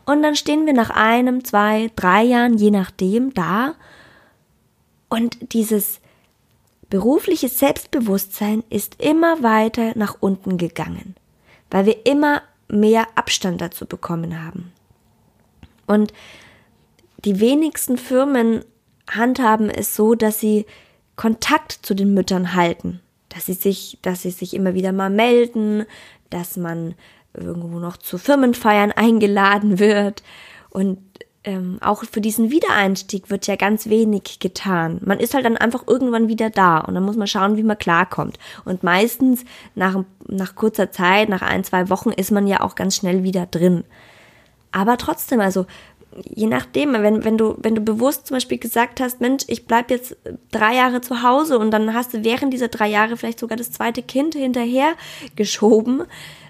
Und 0.05 0.23
dann 0.23 0.35
stehen 0.35 0.65
wir 0.65 0.73
nach 0.73 0.89
einem, 0.89 1.43
zwei, 1.43 1.91
drei 1.95 2.23
Jahren, 2.23 2.57
je 2.57 2.71
nachdem, 2.71 3.33
da 3.33 3.75
und 5.09 5.53
dieses 5.53 5.99
berufliche 6.89 7.49
Selbstbewusstsein 7.49 8.63
ist 8.69 9.01
immer 9.01 9.43
weiter 9.43 9.93
nach 9.95 10.17
unten 10.19 10.57
gegangen, 10.57 11.15
weil 11.69 11.85
wir 11.85 12.05
immer 12.05 12.41
mehr 12.67 13.07
Abstand 13.15 13.61
dazu 13.61 13.85
bekommen 13.85 14.43
haben. 14.43 14.71
Und 15.87 16.13
die 17.23 17.39
wenigsten 17.39 17.97
Firmen 17.97 18.63
handhaben 19.09 19.69
es 19.69 19.95
so, 19.95 20.15
dass 20.15 20.39
sie 20.39 20.65
Kontakt 21.15 21.71
zu 21.71 21.93
den 21.95 22.13
Müttern 22.13 22.53
halten, 22.53 23.01
dass 23.29 23.47
sie 23.47 23.53
sich, 23.53 23.99
dass 24.01 24.21
sie 24.21 24.31
sich 24.31 24.53
immer 24.53 24.73
wieder 24.73 24.91
mal 24.91 25.09
melden, 25.09 25.85
dass 26.29 26.57
man 26.57 26.95
irgendwo 27.37 27.79
noch 27.79 27.97
zu 27.97 28.17
Firmenfeiern 28.17 28.91
eingeladen 28.91 29.79
wird 29.79 30.23
und 30.69 30.97
ähm, 31.45 31.77
auch 31.81 32.03
für 32.03 32.21
diesen 32.21 32.49
Wiedereinstieg 32.49 33.29
wird 33.29 33.45
ja 33.47 33.55
ganz 33.55 33.87
wenig 33.87 34.39
getan. 34.39 34.99
Man 35.05 35.19
ist 35.19 35.35
halt 35.35 35.45
dann 35.45 35.57
einfach 35.57 35.83
irgendwann 35.87 36.27
wieder 36.27 36.49
da 36.49 36.79
und 36.79 36.95
dann 36.95 37.03
muss 37.03 37.17
man 37.17 37.27
schauen, 37.27 37.55
wie 37.55 37.63
man 37.63 37.77
klarkommt. 37.77 38.39
Und 38.65 38.83
meistens 38.83 39.45
nach, 39.75 40.03
nach 40.27 40.55
kurzer 40.55 40.91
Zeit, 40.91 41.29
nach 41.29 41.43
ein, 41.43 41.63
zwei 41.63 41.89
Wochen 41.89 42.09
ist 42.09 42.31
man 42.31 42.47
ja 42.47 42.61
auch 42.61 42.73
ganz 42.73 42.95
schnell 42.95 43.23
wieder 43.23 43.45
drin. 43.45 43.83
Aber 44.71 44.97
trotzdem, 44.97 45.39
also 45.39 45.67
je 46.23 46.47
nachdem, 46.47 46.93
wenn, 46.93 47.23
wenn 47.23 47.37
du, 47.37 47.55
wenn 47.59 47.75
du 47.75 47.81
bewusst 47.81 48.27
zum 48.27 48.35
Beispiel 48.35 48.57
gesagt 48.57 48.99
hast, 48.99 49.21
Mensch, 49.21 49.43
ich 49.47 49.67
bleib 49.67 49.91
jetzt 49.91 50.15
drei 50.51 50.75
Jahre 50.75 51.01
zu 51.01 51.21
Hause 51.21 51.59
und 51.59 51.71
dann 51.71 51.93
hast 51.93 52.13
du 52.13 52.23
während 52.23 52.53
dieser 52.53 52.69
drei 52.69 52.87
Jahre 52.87 53.17
vielleicht 53.17 53.39
sogar 53.39 53.57
das 53.57 53.71
zweite 53.71 54.01
Kind 54.01 54.33
hinterher 54.33 54.93
geschoben, 55.35 56.03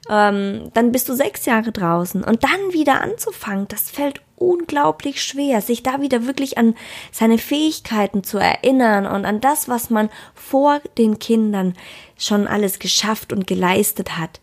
ähm, 0.09 0.71
dann 0.73 0.91
bist 0.91 1.09
du 1.09 1.15
sechs 1.15 1.45
Jahre 1.45 1.71
draußen 1.71 2.23
und 2.23 2.43
dann 2.43 2.73
wieder 2.73 3.01
anzufangen, 3.01 3.67
das 3.67 3.89
fällt 3.89 4.21
unglaublich 4.37 5.23
schwer, 5.23 5.61
sich 5.61 5.83
da 5.83 6.01
wieder 6.01 6.27
wirklich 6.27 6.57
an 6.57 6.75
seine 7.11 7.37
Fähigkeiten 7.37 8.23
zu 8.23 8.37
erinnern 8.37 9.05
und 9.05 9.25
an 9.25 9.41
das, 9.41 9.69
was 9.69 9.89
man 9.89 10.09
vor 10.33 10.81
den 10.97 11.19
Kindern 11.19 11.73
schon 12.17 12.47
alles 12.47 12.79
geschafft 12.79 13.31
und 13.31 13.47
geleistet 13.47 14.17
hat. 14.17 14.41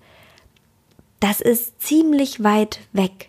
Das 1.20 1.40
ist 1.40 1.80
ziemlich 1.80 2.42
weit 2.42 2.80
weg. 2.92 3.28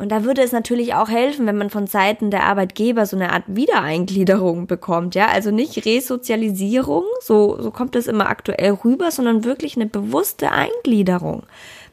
Und 0.00 0.08
da 0.10 0.24
würde 0.24 0.40
es 0.40 0.52
natürlich 0.52 0.94
auch 0.94 1.10
helfen, 1.10 1.46
wenn 1.46 1.58
man 1.58 1.68
von 1.68 1.86
Seiten 1.86 2.30
der 2.30 2.44
Arbeitgeber 2.44 3.04
so 3.04 3.16
eine 3.16 3.32
Art 3.32 3.44
Wiedereingliederung 3.48 4.66
bekommt, 4.66 5.14
ja, 5.14 5.28
also 5.28 5.50
nicht 5.50 5.84
Resozialisierung, 5.84 7.04
so, 7.20 7.60
so 7.60 7.70
kommt 7.70 7.94
es 7.96 8.06
immer 8.06 8.30
aktuell 8.30 8.72
rüber, 8.82 9.10
sondern 9.10 9.44
wirklich 9.44 9.76
eine 9.76 9.86
bewusste 9.86 10.52
Eingliederung 10.52 11.42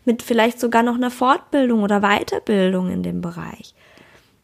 mit 0.05 0.23
vielleicht 0.23 0.57
sogar 0.61 0.83
noch 0.83 0.95
einer 0.95 1.11
Fortbildung 1.11 1.83
oder 1.83 1.99
Weiterbildung 1.99 2.89
in 2.89 3.03
dem 3.03 3.19
Bereich. 3.19 3.75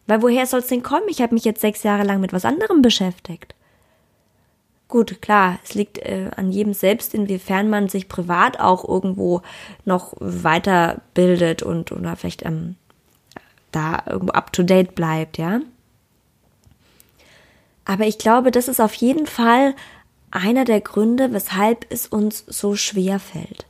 Weil 0.06 0.20
woher 0.20 0.44
soll 0.44 0.60
es 0.60 0.66
denn 0.66 0.82
kommen? 0.82 1.08
Ich 1.08 1.22
habe 1.22 1.32
mich 1.32 1.46
jetzt 1.46 1.62
sechs 1.62 1.82
Jahre 1.82 2.04
lang 2.04 2.20
mit 2.20 2.34
was 2.34 2.44
anderem 2.44 2.82
beschäftigt. 2.82 3.54
Gut, 4.88 5.22
klar, 5.22 5.58
es 5.64 5.74
liegt 5.74 5.96
äh, 5.98 6.30
an 6.36 6.52
jedem 6.52 6.74
selbst, 6.74 7.14
inwiefern 7.14 7.70
man 7.70 7.88
sich 7.88 8.08
privat 8.08 8.60
auch 8.60 8.86
irgendwo 8.86 9.40
noch 9.86 10.12
weiterbildet 10.20 11.62
und 11.62 11.90
oder 11.92 12.14
vielleicht 12.16 12.44
ähm, 12.44 12.76
da 13.74 14.02
irgendwo 14.06 14.32
up 14.32 14.52
to 14.52 14.62
date 14.62 14.94
bleibt, 14.94 15.38
ja. 15.38 15.60
Aber 17.84 18.06
ich 18.06 18.18
glaube, 18.18 18.50
das 18.50 18.68
ist 18.68 18.80
auf 18.80 18.94
jeden 18.94 19.26
Fall 19.26 19.74
einer 20.30 20.64
der 20.64 20.80
Gründe, 20.80 21.32
weshalb 21.32 21.86
es 21.90 22.06
uns 22.06 22.44
so 22.46 22.76
schwer 22.76 23.18
fällt. 23.18 23.66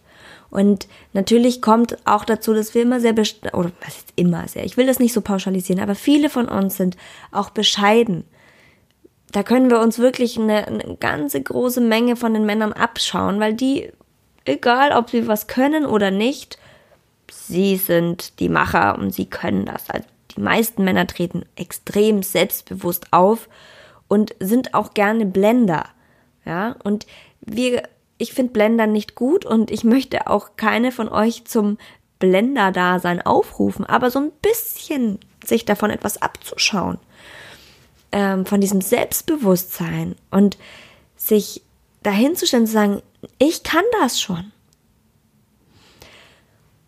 Und 0.51 0.87
natürlich 1.13 1.61
kommt 1.61 1.97
auch 2.07 2.25
dazu, 2.25 2.55
dass 2.55 2.75
wir 2.75 2.83
immer 2.83 3.01
sehr, 3.01 3.13
oder 3.53 3.73
was 3.85 3.97
ist 3.97 4.13
immer 4.15 4.47
sehr, 4.47 4.65
ich 4.65 4.77
will 4.77 4.87
das 4.87 5.01
nicht 5.01 5.13
so 5.13 5.21
pauschalisieren, 5.21 5.83
aber 5.83 5.97
viele 5.97 6.31
von 6.31 6.49
uns 6.49 6.77
sind 6.77 6.97
auch 7.33 7.51
bescheiden. 7.51 8.25
Da 9.33 9.43
können 9.43 9.69
wir 9.69 9.81
uns 9.81 9.99
wirklich 9.99 10.39
eine, 10.39 10.67
eine 10.69 10.97
ganze 11.01 11.43
große 11.43 11.81
Menge 11.81 12.15
von 12.15 12.35
den 12.35 12.47
Männern 12.47 12.73
abschauen, 12.73 13.41
weil 13.41 13.55
die, 13.55 13.91
egal 14.45 14.93
ob 14.93 15.11
sie 15.11 15.27
was 15.27 15.49
können 15.49 15.85
oder 15.87 16.13
nicht, 16.13 16.57
sie 17.35 17.77
sind 17.77 18.41
die 18.41 18.49
Macher 18.49 18.99
und 18.99 19.13
sie 19.13 19.27
können 19.27 19.67
das. 19.67 19.91
Also 19.91 20.07
die 20.37 20.41
meisten 20.41 20.85
Männer 20.85 21.07
treten 21.07 21.45
extrem 21.57 22.23
selbstbewusst 22.23 23.13
auf 23.13 23.49
und 24.09 24.35
sind 24.41 24.75
auch 24.75 24.95
gerne 24.95 25.27
Blender. 25.27 25.87
Ja, 26.45 26.77
und 26.85 27.07
wir, 27.41 27.85
ich 28.19 28.33
finde 28.33 28.53
Blender 28.53 28.87
nicht 28.87 29.15
gut 29.15 29.45
und 29.45 29.71
ich 29.71 29.85
möchte 29.85 30.29
auch 30.29 30.57
keine 30.57 30.93
von 30.93 31.09
euch 31.09 31.45
zum 31.45 31.79
Blender-Dasein 32.19 33.23
aufrufen, 33.23 33.85
aber 33.85 34.11
so 34.11 34.19
ein 34.19 34.33
bisschen 34.43 35.19
sich 35.45 35.65
davon 35.65 35.91
etwas 35.91 36.21
abzuschauen, 36.21 36.99
ähm, 38.13 38.47
von 38.47 38.61
diesem 38.61 38.81
Selbstbewusstsein 38.81 40.17
und 40.31 40.57
sich 41.17 41.63
dahinzustellen 42.03 42.67
zu 42.67 42.73
sagen, 42.73 43.03
ich 43.39 43.63
kann 43.63 43.85
das 44.01 44.21
schon. 44.21 44.53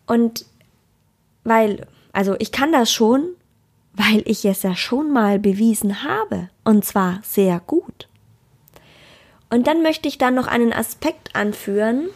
Und 0.07 0.45
weil, 1.43 1.85
also 2.13 2.35
ich 2.39 2.51
kann 2.51 2.71
das 2.71 2.91
schon, 2.91 3.29
weil 3.93 4.23
ich 4.25 4.45
es 4.45 4.63
ja 4.63 4.75
schon 4.75 5.11
mal 5.11 5.37
bewiesen 5.37 6.03
habe, 6.03 6.49
und 6.63 6.85
zwar 6.85 7.19
sehr 7.23 7.59
gut. 7.59 8.07
Und 9.49 9.67
dann 9.67 9.81
möchte 9.81 10.07
ich 10.07 10.17
dann 10.17 10.35
noch 10.35 10.47
einen 10.47 10.73
Aspekt 10.73 11.35
anführen, 11.35 12.09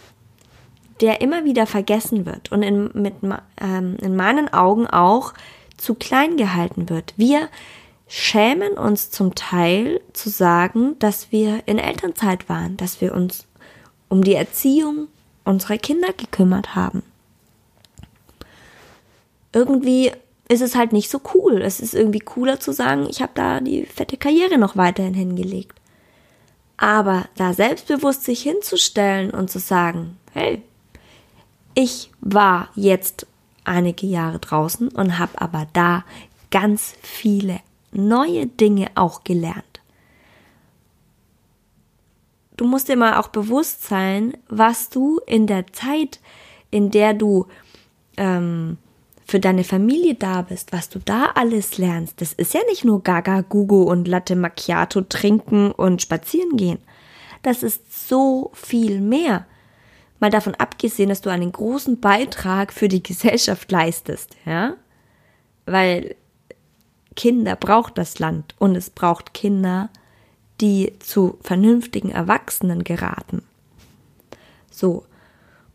der 1.00 1.22
immer 1.22 1.46
wieder 1.46 1.66
vergessen 1.66 2.26
wird 2.26 2.52
und 2.52 2.62
in, 2.62 2.92
mit, 2.94 3.16
ähm, 3.60 3.98
in 4.02 4.16
meinen 4.16 4.54
Augen 4.54 4.86
auch 4.88 5.34
zu 5.78 5.96
klein 5.96 6.38
gehalten 6.38 6.90
wird. 6.90 7.14
Wir 7.18 7.50
schämen 8.08 8.74
uns 8.74 9.10
zum 9.10 9.34
Teil 9.34 10.02
zu 10.14 10.30
sagen, 10.30 11.00
dass 11.00 11.32
wir 11.32 11.64
in 11.66 11.80
Elternzeit 11.80 12.50
waren, 12.50 12.78
dass 12.78 13.02
wir 13.02 13.16
uns 13.16 13.48
um 14.10 14.24
die 14.24 14.36
Erziehung 14.36 15.08
unserer 15.44 15.78
Kinder 15.78 16.14
gekümmert 16.14 16.76
haben 16.76 17.02
irgendwie 19.54 20.12
ist 20.48 20.62
es 20.62 20.76
halt 20.76 20.92
nicht 20.92 21.10
so 21.10 21.22
cool. 21.34 21.62
Es 21.62 21.80
ist 21.80 21.94
irgendwie 21.94 22.20
cooler 22.20 22.60
zu 22.60 22.74
sagen, 22.74 23.08
ich 23.10 23.22
habe 23.22 23.32
da 23.36 23.60
die 23.60 23.86
fette 23.86 24.18
Karriere 24.18 24.58
noch 24.58 24.76
weiterhin 24.76 25.14
hingelegt. 25.14 25.80
Aber 26.78 27.26
da 27.36 27.54
selbstbewusst 27.54 28.24
sich 28.24 28.42
hinzustellen 28.42 29.32
und 29.32 29.50
zu 29.50 29.60
sagen, 29.60 30.18
hey, 30.34 30.62
ich 31.74 32.12
war 32.20 32.70
jetzt 32.76 33.28
einige 33.64 34.08
Jahre 34.08 34.40
draußen 34.40 34.90
und 34.90 35.20
habe 35.20 35.40
aber 35.40 35.68
da 35.74 36.04
ganz 36.50 36.96
viele 37.02 37.60
neue 37.92 38.48
Dinge 38.48 38.88
auch 38.96 39.24
gelernt. 39.24 39.82
Du 42.58 42.66
musst 42.66 42.90
dir 42.90 42.98
mal 42.98 43.18
auch 43.18 43.30
bewusst 43.30 43.84
sein, 43.84 44.38
was 44.50 44.90
du 44.90 45.20
in 45.26 45.48
der 45.48 45.68
Zeit, 45.68 46.20
in 46.70 46.92
der 46.92 47.14
du 47.14 47.48
ähm, 48.18 48.78
für 49.32 49.40
deine 49.40 49.64
Familie 49.64 50.16
da 50.16 50.42
bist, 50.42 50.74
was 50.74 50.90
du 50.90 51.00
da 51.00 51.32
alles 51.36 51.78
lernst. 51.78 52.20
Das 52.20 52.34
ist 52.34 52.54
ja 52.54 52.60
nicht 52.70 52.84
nur 52.84 53.02
Gaga, 53.02 53.40
Gugu 53.42 53.84
und 53.84 54.06
Latte 54.06 54.36
Macchiato 54.36 55.00
trinken 55.00 55.72
und 55.72 56.02
spazieren 56.02 56.58
gehen. 56.58 56.80
Das 57.42 57.64
ist 57.64 58.10
so 58.10 58.52
viel 58.54 59.00
mehr. 59.00 59.46
Mal 60.20 60.32
davon 60.32 60.54
abgesehen, 60.56 61.08
dass 61.08 61.22
du 61.22 61.30
einen 61.30 61.54
großen 61.54 62.02
Beitrag 62.02 62.74
für 62.74 62.90
die 62.90 63.02
Gesellschaft 63.02 63.72
leistest, 63.72 64.36
ja? 64.46 64.76
Weil 65.66 66.16
Kinder 67.16 67.56
braucht 67.56 67.98
das 67.98 68.20
Land 68.20 68.54
und 68.60 68.76
es 68.76 68.90
braucht 68.90 69.34
Kinder, 69.34 69.90
die 70.60 70.92
zu 71.00 71.38
vernünftigen 71.42 72.12
Erwachsenen 72.12 72.84
geraten. 72.84 73.44
So. 74.70 75.06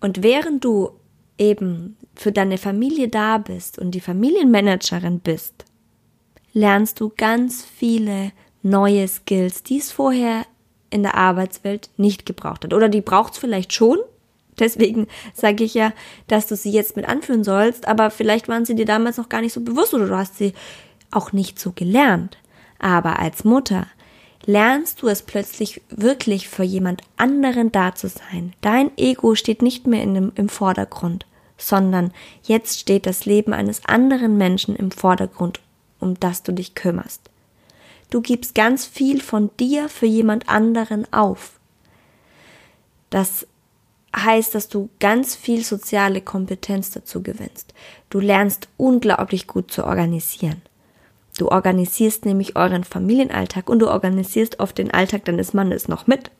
Und 0.00 0.22
während 0.22 0.62
du 0.62 0.90
eben 1.38 1.95
für 2.16 2.32
deine 2.32 2.58
Familie 2.58 3.08
da 3.08 3.38
bist 3.38 3.78
und 3.78 3.92
die 3.92 4.00
Familienmanagerin 4.00 5.20
bist, 5.20 5.64
lernst 6.52 7.00
du 7.00 7.12
ganz 7.16 7.64
viele 7.64 8.32
neue 8.62 9.06
Skills, 9.06 9.62
die 9.62 9.78
es 9.78 9.92
vorher 9.92 10.44
in 10.90 11.02
der 11.02 11.14
Arbeitswelt 11.14 11.90
nicht 11.96 12.26
gebraucht 12.26 12.64
hat. 12.64 12.74
Oder 12.74 12.88
die 12.88 13.00
braucht 13.00 13.34
es 13.34 13.38
vielleicht 13.38 13.72
schon, 13.72 13.98
Deswegen 14.58 15.06
sage 15.34 15.64
ich 15.64 15.74
ja, 15.74 15.92
dass 16.28 16.46
du 16.46 16.56
sie 16.56 16.70
jetzt 16.70 16.96
mit 16.96 17.08
anführen 17.08 17.44
sollst, 17.44 17.86
aber 17.86 18.10
vielleicht 18.10 18.48
waren 18.48 18.64
sie 18.64 18.74
dir 18.74 18.86
damals 18.86 19.18
noch 19.18 19.28
gar 19.28 19.40
nicht 19.40 19.52
so 19.52 19.60
bewusst 19.60 19.94
oder 19.94 20.06
du 20.06 20.16
hast 20.16 20.38
sie 20.38 20.52
auch 21.10 21.32
nicht 21.32 21.58
so 21.58 21.72
gelernt. 21.72 22.38
Aber 22.78 23.18
als 23.18 23.44
Mutter 23.44 23.86
lernst 24.44 25.02
du 25.02 25.08
es 25.08 25.22
plötzlich 25.22 25.82
wirklich 25.90 26.48
für 26.48 26.62
jemand 26.62 27.02
anderen 27.16 27.72
da 27.72 27.94
zu 27.94 28.08
sein. 28.08 28.54
Dein 28.60 28.96
Ego 28.96 29.34
steht 29.34 29.62
nicht 29.62 29.86
mehr 29.86 30.02
in 30.02 30.14
dem, 30.14 30.32
im 30.34 30.48
Vordergrund, 30.48 31.26
sondern 31.58 32.12
jetzt 32.42 32.78
steht 32.78 33.06
das 33.06 33.24
Leben 33.24 33.52
eines 33.52 33.84
anderen 33.86 34.36
Menschen 34.36 34.76
im 34.76 34.90
Vordergrund, 34.90 35.60
um 36.00 36.18
das 36.20 36.42
du 36.42 36.52
dich 36.52 36.74
kümmerst. 36.74 37.30
Du 38.10 38.20
gibst 38.20 38.54
ganz 38.54 38.86
viel 38.86 39.20
von 39.20 39.50
dir 39.58 39.88
für 39.88 40.06
jemand 40.06 40.48
anderen 40.48 41.12
auf. 41.12 41.58
Das 43.10 43.46
heißt, 44.14 44.54
dass 44.54 44.68
du 44.68 44.88
ganz 45.00 45.34
viel 45.34 45.64
soziale 45.64 46.20
Kompetenz 46.20 46.90
dazu 46.90 47.22
gewinnst. 47.22 47.74
Du 48.08 48.20
lernst 48.20 48.68
unglaublich 48.76 49.46
gut 49.46 49.70
zu 49.70 49.84
organisieren. 49.84 50.62
Du 51.36 51.48
organisierst 51.50 52.24
nämlich 52.24 52.56
euren 52.56 52.84
Familienalltag 52.84 53.68
und 53.68 53.80
du 53.80 53.88
organisierst 53.88 54.58
oft 54.58 54.78
den 54.78 54.90
Alltag 54.90 55.26
deines 55.26 55.52
Mannes 55.52 55.86
noch 55.86 56.06
mit. 56.06 56.30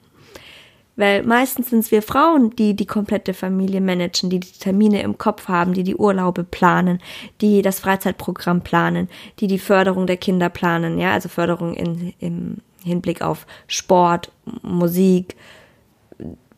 Weil 0.97 1.23
meistens 1.23 1.71
sind 1.71 1.81
es 1.81 1.91
wir 1.91 2.01
Frauen, 2.01 2.57
die 2.57 2.75
die 2.75 2.87
komplette 2.87 3.35
Familie 3.35 3.83
managen, 3.83 4.31
die 4.31 4.41
die 4.41 4.59
Termine 4.59 5.03
im 5.03 5.19
Kopf 5.19 5.47
haben, 5.47 5.75
die 5.75 5.83
die 5.83 5.97
Urlaube 5.97 6.43
planen, 6.43 7.01
die 7.43 7.61
das 7.61 7.81
Freizeitprogramm 7.81 8.63
planen, 8.63 9.09
die 9.39 9.47
die 9.47 9.59
Förderung 9.59 10.07
der 10.07 10.17
Kinder 10.17 10.49
planen, 10.49 10.99
ja, 10.99 11.13
also 11.13 11.29
Förderung 11.29 11.75
in, 11.75 12.15
im 12.19 12.57
Hinblick 12.83 13.21
auf 13.21 13.47
Sport, 13.67 14.33
Musik, 14.63 15.37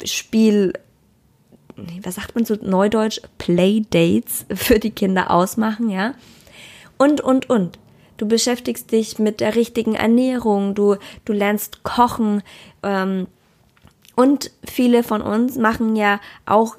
Spiel, 0.05 0.72
was 2.03 2.14
sagt 2.14 2.37
man 2.37 2.44
so 2.44 2.57
neudeutsch, 2.62 3.20
Playdates 3.38 4.46
für 4.55 4.79
die 4.79 4.92
Kinder 4.92 5.33
ausmachen, 5.33 5.90
ja. 5.90 6.14
Und, 6.96 7.20
und, 7.20 7.51
und. 7.51 7.79
Du 8.18 8.27
beschäftigst 8.27 8.90
dich 8.90 9.20
mit 9.20 9.40
der 9.40 9.55
richtigen 9.55 9.94
Ernährung, 9.94 10.74
du, 10.74 10.96
du 11.24 11.33
lernst 11.33 11.85
kochen, 11.85 12.42
ähm, 12.83 13.29
und 14.18 14.50
viele 14.68 15.04
von 15.04 15.22
uns 15.22 15.59
machen 15.59 15.94
ja 15.94 16.18
auch 16.44 16.76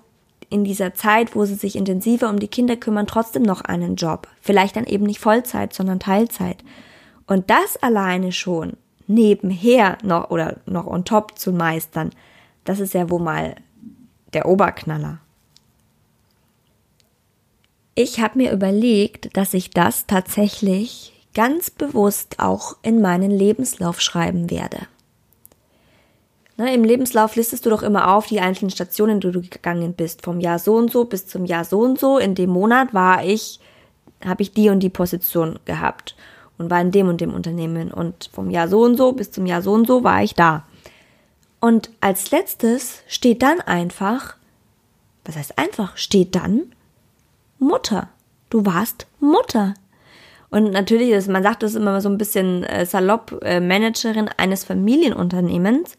in 0.50 0.66
dieser 0.66 0.94
Zeit, 0.94 1.38
wo 1.38 1.46
sie 1.46 1.56
sich 1.56 1.78
intensiver 1.78 2.30
um 2.30 2.38
die 2.38 2.50
Kinder 2.50 2.76
kümmern, 2.76 3.08
trotzdem 3.08 3.44
noch 3.44 3.62
einen 3.62 3.96
Job. 3.96 4.28
Vielleicht 4.42 4.76
dann 4.76 4.84
eben 4.84 5.06
nicht 5.06 5.22
Vollzeit, 5.22 5.74
sondern 5.74 6.02
Teilzeit. 6.02 6.58
Und 7.28 7.50
das 7.50 7.78
alleine 7.78 8.34
schon 8.34 8.74
nebenher 9.08 9.98
noch 10.04 10.32
oder 10.32 10.58
noch 10.66 10.86
on 10.86 11.06
top 11.06 11.40
zu 11.40 11.54
meistern, 11.54 12.10
das 12.66 12.82
ist 12.82 12.94
ja 12.94 13.10
wohl 13.10 13.22
mal 13.22 13.56
der 14.34 14.46
Oberknaller. 14.46 15.20
Ich 17.96 18.20
habe 18.20 18.40
mir 18.40 18.52
überlegt, 18.52 19.38
dass 19.38 19.54
ich 19.54 19.70
das 19.72 20.08
tatsächlich 20.08 21.14
ganz 21.34 21.70
bewusst 21.70 22.42
auch 22.42 22.76
in 22.82 23.00
meinen 23.00 23.32
Lebenslauf 23.32 24.02
schreiben 24.02 24.50
werde. 24.50 24.88
Ne, 26.60 26.74
Im 26.74 26.84
Lebenslauf 26.84 27.38
listest 27.38 27.66
du 27.66 27.70
doch 27.70 27.84
immer 27.84 28.14
auf 28.14 28.28
die 28.28 28.42
einzelnen 28.42 28.70
Stationen, 28.70 29.22
die 29.22 29.32
du 29.32 29.40
gegangen 29.40 29.94
bist. 29.94 30.26
Vom 30.26 30.42
Jahr 30.42 30.60
so 30.60 30.76
und 30.76 30.92
so 30.92 31.06
bis 31.06 31.26
zum 31.26 31.46
Jahr 31.46 31.64
so 31.64 31.80
und 31.80 31.98
so. 31.98 32.18
In 32.18 32.36
dem 32.36 32.50
Monat 32.50 32.94
war 32.94 33.24
ich, 33.24 33.62
habe 34.26 34.42
ich 34.42 34.52
die 34.52 34.68
und 34.68 34.82
die 34.82 34.90
Position 34.90 35.58
gehabt 35.64 36.18
und 36.58 36.70
war 36.70 36.82
in 36.82 36.92
dem 36.92 37.08
und 37.08 37.22
dem 37.22 37.34
Unternehmen. 37.34 37.92
Und 37.92 38.30
vom 38.34 38.50
Jahr 38.50 38.68
so 38.68 38.82
und 38.82 38.98
so 38.98 39.14
bis 39.14 39.32
zum 39.32 39.46
Jahr 39.46 39.62
so 39.62 39.72
und 39.72 39.88
so 39.88 40.04
war 40.04 40.22
ich 40.22 40.36
da. 40.36 40.66
Und 41.62 41.92
als 42.02 42.30
letztes 42.30 43.04
steht 43.08 43.42
dann 43.42 43.62
einfach, 43.62 44.36
was 45.24 45.38
heißt 45.38 45.58
einfach, 45.58 45.96
steht 45.96 46.36
dann 46.36 46.64
Mutter. 47.58 48.10
Du 48.50 48.66
warst 48.66 49.08
Mutter. 49.22 49.76
Und 50.50 50.72
natürlich, 50.72 51.12
ist, 51.12 51.30
man 51.30 51.44
sagt 51.44 51.64
das 51.64 51.76
immer 51.76 52.02
so 52.02 52.10
ein 52.10 52.18
bisschen 52.18 52.66
äh, 52.66 52.86
salopp, 52.86 53.40
äh, 53.44 53.62
Managerin 53.62 54.30
eines 54.36 54.66
Familienunternehmens. 54.66 55.96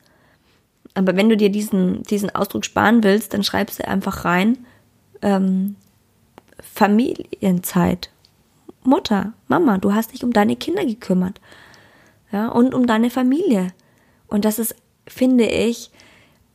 Aber 0.94 1.16
wenn 1.16 1.28
du 1.28 1.36
dir 1.36 1.50
diesen, 1.50 2.02
diesen 2.04 2.34
Ausdruck 2.34 2.64
sparen 2.64 3.02
willst, 3.04 3.32
dann 3.34 3.44
schreibst 3.44 3.78
du 3.78 3.88
einfach 3.88 4.24
rein, 4.24 4.66
ähm, 5.22 5.76
Familienzeit. 6.60 8.10
Mutter, 8.82 9.32
Mama, 9.46 9.78
du 9.78 9.94
hast 9.94 10.12
dich 10.12 10.24
um 10.24 10.32
deine 10.32 10.56
Kinder 10.56 10.84
gekümmert. 10.84 11.40
Ja, 12.32 12.48
und 12.48 12.74
um 12.74 12.86
deine 12.86 13.10
Familie. 13.10 13.72
Und 14.28 14.44
das 14.44 14.58
ist 14.58 14.76
finde 15.10 15.46
ich, 15.46 15.90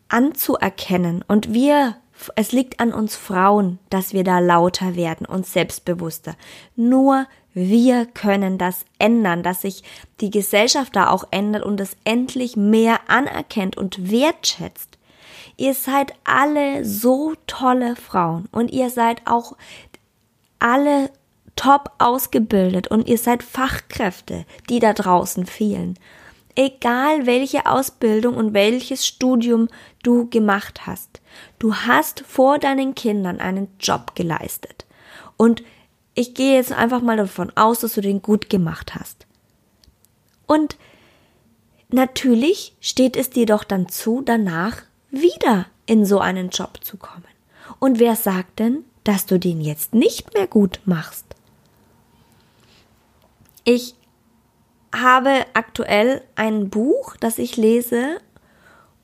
anzuerkennen. 0.07 1.23
Und 1.27 1.53
wir, 1.53 1.95
es 2.35 2.51
liegt 2.51 2.79
an 2.79 2.93
uns 2.93 3.15
Frauen, 3.15 3.79
dass 3.89 4.13
wir 4.13 4.23
da 4.23 4.39
lauter 4.39 4.95
werden 4.95 5.25
und 5.25 5.45
selbstbewusster. 5.45 6.35
Nur 6.75 7.27
wir 7.55 8.05
können 8.05 8.59
das 8.59 8.85
ändern, 8.99 9.41
dass 9.41 9.63
sich 9.63 9.83
die 10.21 10.29
Gesellschaft 10.29 10.95
da 10.95 11.09
auch 11.09 11.23
ändert 11.31 11.63
und 11.63 11.81
es 11.81 11.97
endlich 12.03 12.55
mehr 12.55 12.99
anerkennt 13.07 13.77
und 13.77 14.11
wertschätzt. 14.11 14.99
Ihr 15.57 15.73
seid 15.73 16.13
alle 16.23 16.85
so 16.85 17.33
tolle 17.47 17.95
Frauen 17.95 18.47
und 18.51 18.71
ihr 18.71 18.91
seid 18.91 19.21
auch 19.25 19.55
alle 20.59 21.09
top 21.55 21.91
ausgebildet 21.97 22.89
und 22.89 23.07
ihr 23.07 23.17
seid 23.17 23.41
Fachkräfte, 23.41 24.45
die 24.69 24.79
da 24.79 24.93
draußen 24.93 25.47
fehlen 25.47 25.97
egal 26.55 27.25
welche 27.25 27.65
Ausbildung 27.65 28.35
und 28.35 28.53
welches 28.53 29.05
Studium 29.05 29.67
du 30.03 30.29
gemacht 30.29 30.87
hast. 30.87 31.21
Du 31.59 31.75
hast 31.75 32.21
vor 32.21 32.59
deinen 32.59 32.95
Kindern 32.95 33.39
einen 33.39 33.67
Job 33.79 34.15
geleistet. 34.15 34.85
Und 35.37 35.63
ich 36.15 36.34
gehe 36.34 36.56
jetzt 36.56 36.71
einfach 36.71 37.01
mal 37.01 37.17
davon 37.17 37.51
aus, 37.56 37.82
dass 37.82 37.93
du 37.93 38.01
den 38.01 38.21
gut 38.21 38.49
gemacht 38.49 38.95
hast. 38.95 39.28
Und 40.47 40.78
natürlich 41.89 42.75
steht 42.80 43.17
es 43.17 43.30
dir 43.30 43.45
doch 43.45 43.65
dann 43.65 43.89
zu, 43.89 44.21
danach 44.21 44.82
wieder 45.12 45.67
in 45.86 46.06
so 46.06 46.19
einen 46.19 46.49
Job 46.49 46.80
zu 46.82 46.97
kommen. 46.97 47.23
Und 47.80 47.99
wer 47.99 48.15
sagt 48.15 48.60
denn, 48.60 48.86
dass 49.04 49.25
du 49.25 49.38
den 49.38 49.62
jetzt 49.62 49.93
nicht 49.93 50.34
mehr 50.34 50.47
gut 50.47 50.80
machst? 50.86 51.25
Ich 53.65 53.95
habe 54.93 55.45
aktuell 55.54 56.21
ein 56.36 56.69
Buch, 56.69 57.17
das 57.17 57.38
ich 57.38 57.58
lese 57.58 58.19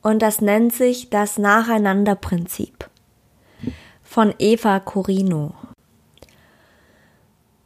und 0.01 0.21
das 0.21 0.39
nennt 0.39 0.73
sich 0.73 1.09
das 1.09 1.37
Nacheinanderprinzip 1.37 2.89
von 4.03 4.33
Eva 4.39 4.79
Corino. 4.79 5.53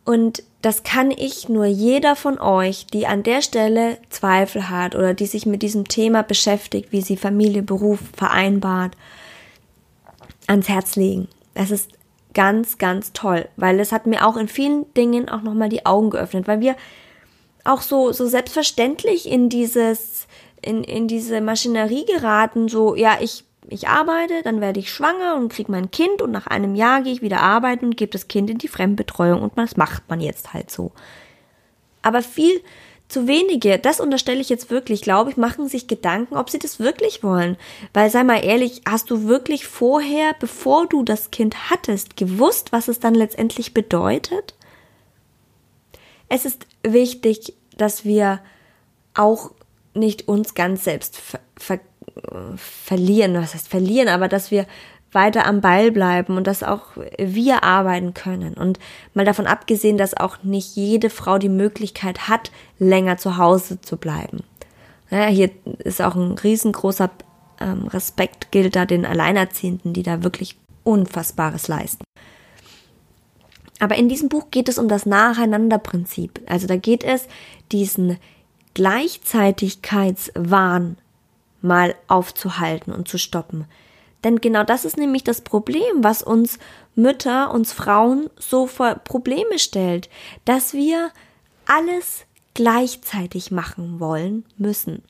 Und 0.06 0.44
das 0.62 0.84
kann 0.84 1.12
ich 1.12 1.50
nur 1.50 1.66
jeder 1.66 2.16
von 2.16 2.40
euch, 2.40 2.86
die 2.88 3.08
an 3.08 3.24
der 3.24 3.42
Stelle 3.42 3.98
Zweifel 4.10 4.70
hat 4.70 4.96
oder 4.96 5.14
die 5.14 5.26
sich 5.26 5.46
mit 5.46 5.64
diesem 5.64 5.88
Thema 5.88 6.22
beschäftigt, 6.22 6.92
wie 6.92 7.02
sie 7.02 7.18
Familie, 7.18 7.64
Beruf 7.64 8.00
vereinbart, 8.16 8.96
ans 10.48 10.70
Herz 10.70 10.96
legen. 10.96 11.28
Das 11.56 11.72
ist 11.72 11.90
ganz, 12.36 12.78
ganz 12.78 13.14
toll, 13.14 13.48
weil 13.56 13.80
es 13.80 13.92
hat 13.92 14.06
mir 14.06 14.28
auch 14.28 14.38
in 14.38 14.48
vielen 14.48 14.94
Dingen 14.94 15.28
auch 15.28 15.42
nochmal 15.42 15.70
die 15.70 15.86
Augen 15.88 16.12
geöffnet, 16.12 16.48
weil 16.48 16.62
wir 16.62 16.76
auch 17.64 17.82
so, 17.82 18.12
so 18.12 18.28
selbstverständlich 18.28 19.28
in 19.28 19.50
dieses, 19.50 20.28
in, 20.62 20.84
in 20.84 21.08
diese 21.08 21.42
Maschinerie 21.42 22.06
geraten, 22.06 22.68
so, 22.68 22.96
ja, 22.96 23.18
ich, 23.20 23.45
ich 23.70 23.88
arbeite, 23.88 24.44
dann 24.44 24.62
werde 24.62 24.80
ich 24.80 24.92
schwanger 24.92 25.36
und 25.36 25.52
kriege 25.52 25.72
mein 25.72 25.92
Kind 25.92 26.22
und 26.22 26.32
nach 26.32 26.48
einem 26.48 26.76
Jahr 26.76 27.02
gehe 27.02 27.14
ich 27.14 27.22
wieder 27.22 27.42
arbeiten 27.42 27.86
und 27.86 27.98
gebe 27.98 28.12
das 28.12 28.28
Kind 28.28 28.50
in 28.50 28.58
die 28.58 28.68
Fremdbetreuung 28.68 29.42
und 29.42 29.58
das 29.58 29.78
macht 29.78 30.10
man 30.10 30.20
jetzt 30.20 30.54
halt 30.54 30.72
so. 30.72 30.92
Aber 32.02 32.22
viel 32.22 32.62
zu 33.08 33.28
wenige, 33.28 33.78
das 33.78 34.00
unterstelle 34.00 34.42
ich 34.42 34.50
jetzt 34.50 34.70
wirklich, 34.70 35.02
glaube 35.02 35.30
ich, 35.30 35.38
machen 35.38 35.68
sich 35.68 35.88
Gedanken, 35.88 36.36
ob 36.36 36.50
sie 36.50 36.60
das 36.60 36.80
wirklich 36.80 37.24
wollen. 37.24 37.56
Weil, 37.94 38.10
sei 38.10 38.24
mal 38.24 38.44
ehrlich, 38.44 38.82
hast 38.88 39.12
du 39.12 39.28
wirklich 39.28 39.68
vorher, 39.68 40.36
bevor 40.40 40.88
du 40.88 41.04
das 41.04 41.32
Kind 41.32 41.70
hattest, 41.70 42.18
gewusst, 42.18 42.72
was 42.72 42.88
es 42.88 43.00
dann 43.00 43.14
letztendlich 43.14 43.74
bedeutet? 43.74 44.56
Es 46.30 46.46
ist 46.46 46.66
wichtig, 46.84 47.54
dass 47.78 48.06
wir 48.06 48.40
auch 49.14 49.52
nicht 49.94 50.28
uns 50.28 50.54
ganz 50.56 50.84
selbst 50.84 51.18
ver 51.18 51.40
ver 51.58 51.80
verlieren, 52.56 53.34
was 53.36 53.54
heißt 53.54 53.68
verlieren, 53.68 54.08
aber 54.08 54.28
dass 54.28 54.52
wir 54.52 54.66
weiter 55.12 55.46
am 55.46 55.62
Ball 55.62 55.92
bleiben 55.92 56.38
und 56.38 56.46
dass 56.46 56.62
auch 56.62 56.82
wir 57.18 57.64
arbeiten 57.64 58.14
können. 58.14 58.56
Und 58.56 58.80
mal 59.14 59.26
davon 59.26 59.48
abgesehen, 59.48 59.98
dass 59.98 60.16
auch 60.16 60.44
nicht 60.44 60.76
jede 60.76 61.10
Frau 61.10 61.38
die 61.38 61.50
Möglichkeit 61.50 62.28
hat, 62.28 62.52
länger 62.80 63.18
zu 63.18 63.38
Hause 63.38 63.80
zu 63.82 63.98
bleiben. 63.98 64.44
Ja, 65.10 65.28
hier 65.28 65.52
ist 65.80 66.02
auch 66.02 66.16
ein 66.16 66.34
riesengroßer 66.34 67.10
ähm, 67.62 67.88
Respekt 67.88 68.52
gilt 68.52 68.76
da 68.76 68.86
den 68.86 69.06
Alleinerziehenden, 69.06 69.94
die 69.94 70.04
da 70.04 70.24
wirklich 70.24 70.58
Unfassbares 70.84 71.68
leisten. 71.68 72.04
Aber 73.80 73.96
in 73.96 74.10
diesem 74.10 74.30
Buch 74.30 74.52
geht 74.52 74.70
es 74.70 74.78
um 74.78 74.88
das 74.88 75.06
Nacheinanderprinzip. 75.06 76.40
Also 76.46 76.68
da 76.68 76.78
geht 76.78 77.04
es, 77.04 77.28
diesen 77.72 78.18
Gleichzeitigkeitswahn 78.74 80.98
mal 81.66 81.96
aufzuhalten 82.08 82.94
und 82.94 83.08
zu 83.08 83.18
stoppen. 83.18 83.66
Denn 84.24 84.42
genau 84.42 84.64
das 84.64 84.86
ist 84.86 84.98
nämlich 84.98 85.24
das 85.24 85.42
Problem, 85.42 85.84
was 86.04 86.24
uns 86.24 86.58
Mütter, 86.96 87.54
uns 87.54 87.74
Frauen 87.74 88.30
so 88.40 88.66
vor 88.66 88.96
Probleme 88.96 89.60
stellt, 89.60 90.10
dass 90.46 90.74
wir 90.74 91.12
alles 91.68 92.26
gleichzeitig 92.56 93.52
machen 93.52 94.00
wollen 94.00 94.46
müssen. 94.58 95.04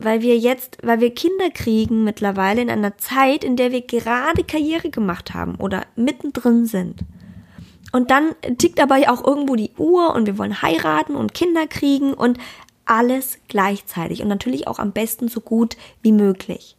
Weil 0.00 0.22
wir 0.22 0.36
jetzt, 0.36 0.78
weil 0.82 1.00
wir 1.00 1.14
Kinder 1.14 1.50
kriegen 1.50 2.04
mittlerweile 2.04 2.60
in 2.62 2.70
einer 2.70 2.98
Zeit, 2.98 3.44
in 3.44 3.56
der 3.56 3.70
wir 3.70 3.82
gerade 3.82 4.44
Karriere 4.44 4.90
gemacht 4.90 5.34
haben 5.34 5.56
oder 5.56 5.86
mittendrin 5.94 6.66
sind. 6.66 7.00
Und 7.92 8.10
dann 8.10 8.34
tickt 8.58 8.80
aber 8.80 8.96
auch 9.12 9.24
irgendwo 9.24 9.56
die 9.56 9.72
Uhr 9.78 10.14
und 10.14 10.26
wir 10.26 10.38
wollen 10.38 10.60
heiraten 10.60 11.16
und 11.16 11.34
Kinder 11.34 11.66
kriegen 11.66 12.14
und 12.14 12.38
alles 12.88 13.38
gleichzeitig 13.48 14.22
und 14.22 14.28
natürlich 14.28 14.66
auch 14.66 14.78
am 14.78 14.92
besten 14.92 15.28
so 15.28 15.40
gut 15.40 15.76
wie 16.02 16.12
möglich. 16.12 16.76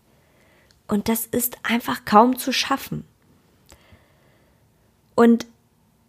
Und 0.87 1.07
das 1.07 1.25
ist 1.25 1.57
einfach 1.63 2.03
kaum 2.05 2.37
zu 2.37 2.51
schaffen. 2.51 3.05
Und 5.15 5.45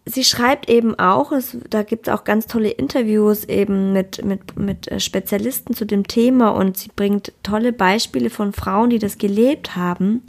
sie 0.06 0.24
schreibt 0.24 0.68
eben 0.70 0.98
auch, 0.98 1.32
es, 1.32 1.56
da 1.68 1.82
gibt 1.82 2.08
es 2.08 2.14
auch 2.14 2.24
ganz 2.24 2.46
tolle 2.46 2.70
Interviews 2.70 3.44
eben 3.44 3.92
mit, 3.92 4.24
mit, 4.24 4.56
mit 4.56 4.88
äh, 4.88 5.00
Spezialisten 5.00 5.74
zu 5.74 5.84
dem 5.84 6.06
Thema 6.06 6.50
und 6.50 6.76
sie 6.76 6.90
bringt 6.94 7.32
tolle 7.42 7.72
Beispiele 7.72 8.30
von 8.30 8.52
Frauen, 8.52 8.90
die 8.90 8.98
das 8.98 9.18
gelebt 9.18 9.76
haben, 9.76 10.22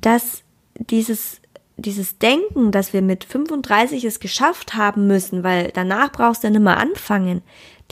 dass 0.00 0.42
dieses, 0.74 1.40
dieses 1.76 2.18
Denken, 2.18 2.72
dass 2.72 2.92
wir 2.92 3.02
mit 3.02 3.24
35 3.24 4.04
es 4.04 4.20
geschafft 4.20 4.74
haben 4.74 5.06
müssen, 5.06 5.42
weil 5.42 5.70
danach 5.74 6.12
brauchst 6.12 6.42
du 6.42 6.48
ja 6.48 6.52
nicht 6.52 6.62
mehr 6.62 6.78
anfangen, 6.78 7.42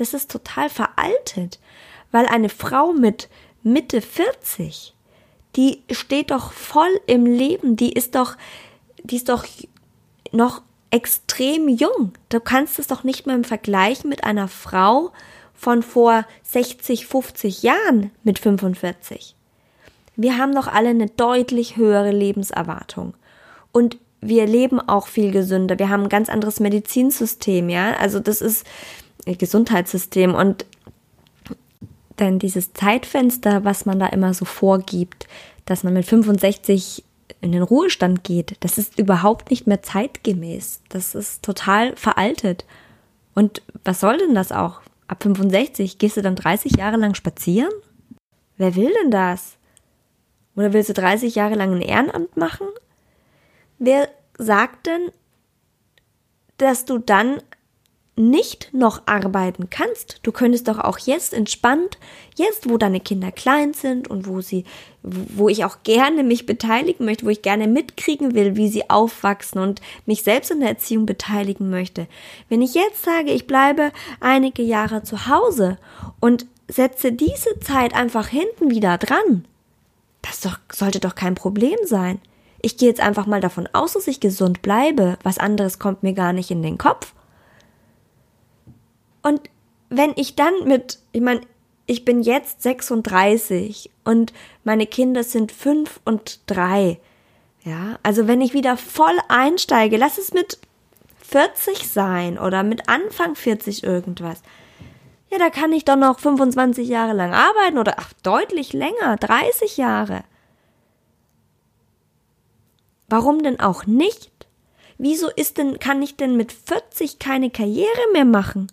das 0.01 0.15
ist 0.15 0.31
total 0.31 0.69
veraltet, 0.69 1.59
weil 2.11 2.27
eine 2.27 2.49
Frau 2.49 2.93
mit 2.93 3.29
Mitte 3.63 4.01
40 4.01 4.95
die 5.57 5.83
steht 5.91 6.31
doch 6.31 6.53
voll 6.53 7.01
im 7.07 7.27
Leben, 7.27 7.77
die 7.77 7.93
ist 7.93 8.15
doch, 8.15 8.37
die 9.03 9.17
ist 9.17 9.29
doch 9.29 9.45
noch 10.31 10.63
extrem 10.91 11.69
jung. 11.69 12.13
Du 12.29 12.41
kannst 12.41 12.79
es 12.79 12.87
doch 12.87 13.05
nicht 13.05 13.27
mehr 13.27 13.37
im 13.37 13.45
Vergleich 13.45 14.05
mit 14.05 14.25
einer 14.25 14.49
Frau 14.49 15.11
von 15.55 15.83
vor 15.83 16.25
60, 16.45 17.07
50 17.07 17.63
Jahren 17.63 18.13
mit 18.23 18.39
45. 18.39 19.35
Wir 20.17 20.39
haben 20.39 20.55
doch 20.55 20.69
alle 20.69 20.91
eine 20.91 21.07
deutlich 21.07 21.77
höhere 21.77 22.13
Lebenserwartung. 22.13 23.15
Und 23.73 23.99
wir 24.21 24.47
leben 24.47 24.81
auch 24.81 25.07
viel 25.09 25.31
gesünder. 25.31 25.79
Wir 25.79 25.89
haben 25.89 26.05
ein 26.05 26.09
ganz 26.09 26.29
anderes 26.29 26.61
Medizinsystem, 26.61 27.69
ja. 27.69 27.95
Also 27.95 28.21
das 28.21 28.41
ist 28.41 28.65
Gesundheitssystem 29.37 30.35
und 30.35 30.65
denn 32.19 32.39
dieses 32.39 32.73
Zeitfenster, 32.73 33.65
was 33.65 33.87
man 33.87 33.99
da 33.99 34.07
immer 34.07 34.35
so 34.35 34.45
vorgibt, 34.45 35.29
dass 35.67 35.85
man 35.85 35.95
mit 35.95 36.05
65 36.05 37.05
in 37.41 37.53
den 37.53 37.63
Ruhestand 37.63 38.25
geht, 38.25 38.57
das 38.61 38.79
ist 38.79 38.99
überhaupt 38.99 39.51
nicht 39.51 39.67
mehr 39.67 39.83
zeitgemäß. 39.83 40.81
Das 40.89 41.15
ist 41.15 41.45
total 41.45 41.95
veraltet. 41.97 42.65
Und 43.35 43.63
was 43.85 44.01
soll 44.01 44.19
denn 44.19 44.35
das 44.35 44.51
auch? 44.51 44.81
Ab 45.07 45.23
65 45.23 45.99
gehst 45.99 46.17
du 46.17 46.23
dann 46.23 46.37
30 46.37 46.77
Jahre 46.77 46.97
lang 46.97 47.15
spazieren? 47.15 47.73
Wer 48.57 48.75
will 48.75 48.93
denn 49.03 49.11
das? 49.11 49.57
Oder 50.57 50.73
willst 50.73 50.89
du 50.89 50.95
30 50.95 51.37
Jahre 51.37 51.55
lang 51.55 51.73
ein 51.73 51.83
Ehrenamt 51.83 52.37
machen? 52.37 52.67
Wer 53.79 54.09
sagt 54.37 54.89
denn, 54.89 55.13
dass 56.57 56.85
du 56.85 56.99
dann 56.99 57.41
nicht 58.19 58.75
noch 58.75 59.03
arbeiten 59.07 59.71
kannst, 59.71 60.21
du 60.23 60.33
könntest 60.33 60.69
doch 60.69 60.79
auch 60.79 60.99
jetzt 60.99 61.33
entspannt, 61.33 61.99
jetzt 62.35 62.69
wo 62.69 62.77
deine 62.77 63.01
Kinder 63.01 63.33
klein 63.33 63.73
sind 63.73 64.09
und 64.09 64.27
wo 64.27 64.41
sie, 64.41 64.65
wo 65.03 65.49
ich 65.49 65.65
auch 65.65 65.79
gerne 65.85 66.25
mich 66.25 66.45
beteiligen 66.45 67.05
möchte, 67.05 67.25
wo 67.25 67.31
ich 67.31 67.43
gerne 67.43 67.69
mitkriegen 67.69 68.35
will, 68.35 68.57
wie 68.57 68.69
sie 68.69 68.91
aufwachsen 68.91 69.61
und 69.61 69.81
mich 70.05 70.23
selbst 70.23 70.51
in 70.51 70.61
der 70.61 70.71
Erziehung 70.71 71.07
beteiligen 71.07 71.71
möchte. 71.71 72.07
Wenn 72.49 72.61
ich 72.63 72.75
jetzt 72.75 73.05
sage, 73.05 73.31
ich 73.31 73.47
bleibe 73.47 73.93
einige 74.21 74.63
Jahre 74.63 75.03
zu 75.03 75.29
Hause 75.29 75.79
und 76.21 76.47
setze 76.67 77.13
diese 77.13 77.61
Zeit 77.61 77.95
einfach 77.95 78.29
hinten 78.29 78.71
wieder 78.71 78.99
dran, 78.99 79.47
das 80.23 80.41
doch, 80.41 80.59
sollte 80.73 81.01
doch 81.01 81.15
kein 81.15 81.35
Problem 81.35 81.79
sein. 81.85 82.21
Ich 82.61 82.77
gehe 82.77 82.89
jetzt 82.89 83.01
einfach 83.01 83.27
mal 83.27 83.41
davon 83.41 83.69
aus, 83.73 83.93
dass 83.93 84.09
ich 84.09 84.19
gesund 84.19 84.63
bleibe. 84.63 85.17
Was 85.23 85.39
anderes 85.39 85.79
kommt 85.79 86.03
mir 86.03 86.13
gar 86.13 86.33
nicht 86.33 86.51
in 86.51 86.63
den 86.63 86.77
Kopf. 86.77 87.15
Und 89.23 89.43
wenn 89.91 90.13
ich 90.17 90.37
dann 90.37 90.65
mit, 90.65 90.99
ich 91.13 91.21
meine, 91.21 91.41
ich 91.87 92.05
bin 92.05 92.23
jetzt 92.23 92.63
36 92.63 93.91
und 94.05 94.33
meine 94.63 94.87
Kinder 94.87 95.25
sind 95.25 95.53
fünf 95.53 96.01
und 96.05 96.41
drei. 96.47 97.01
Ja, 97.65 97.99
also 98.03 98.29
wenn 98.29 98.41
ich 98.41 98.53
wieder 98.53 98.77
voll 98.77 99.17
einsteige, 99.29 99.97
lass 99.97 100.19
es 100.19 100.33
mit 100.33 100.59
40 101.23 101.89
sein 101.89 102.39
oder 102.39 102.63
mit 102.63 102.89
Anfang 102.89 103.35
40 103.35 103.85
irgendwas. 103.85 104.43
Ja, 105.31 105.39
da 105.39 105.51
kann 105.51 105.73
ich 105.73 105.85
doch 105.85 105.97
noch 105.97 106.19
25 106.19 106.89
Jahre 106.89 107.13
lang 107.13 107.35
arbeiten 107.35 107.79
oder 107.79 107.95
ach, 107.99 108.13
deutlich 108.23 108.73
länger, 108.73 109.17
30 109.19 109.77
Jahre. 109.77 110.25
Warum 113.09 113.43
denn 113.43 113.61
auch 113.61 113.87
nicht? 113.87 114.31
Wieso 114.99 115.29
ist 115.29 115.59
denn, 115.59 115.79
kann 115.79 116.03
ich 116.03 116.17
denn 116.17 116.37
mit 116.37 116.53
40 116.53 117.19
keine 117.19 117.51
Karriere 117.51 118.13
mehr 118.13 118.25
machen? 118.25 118.69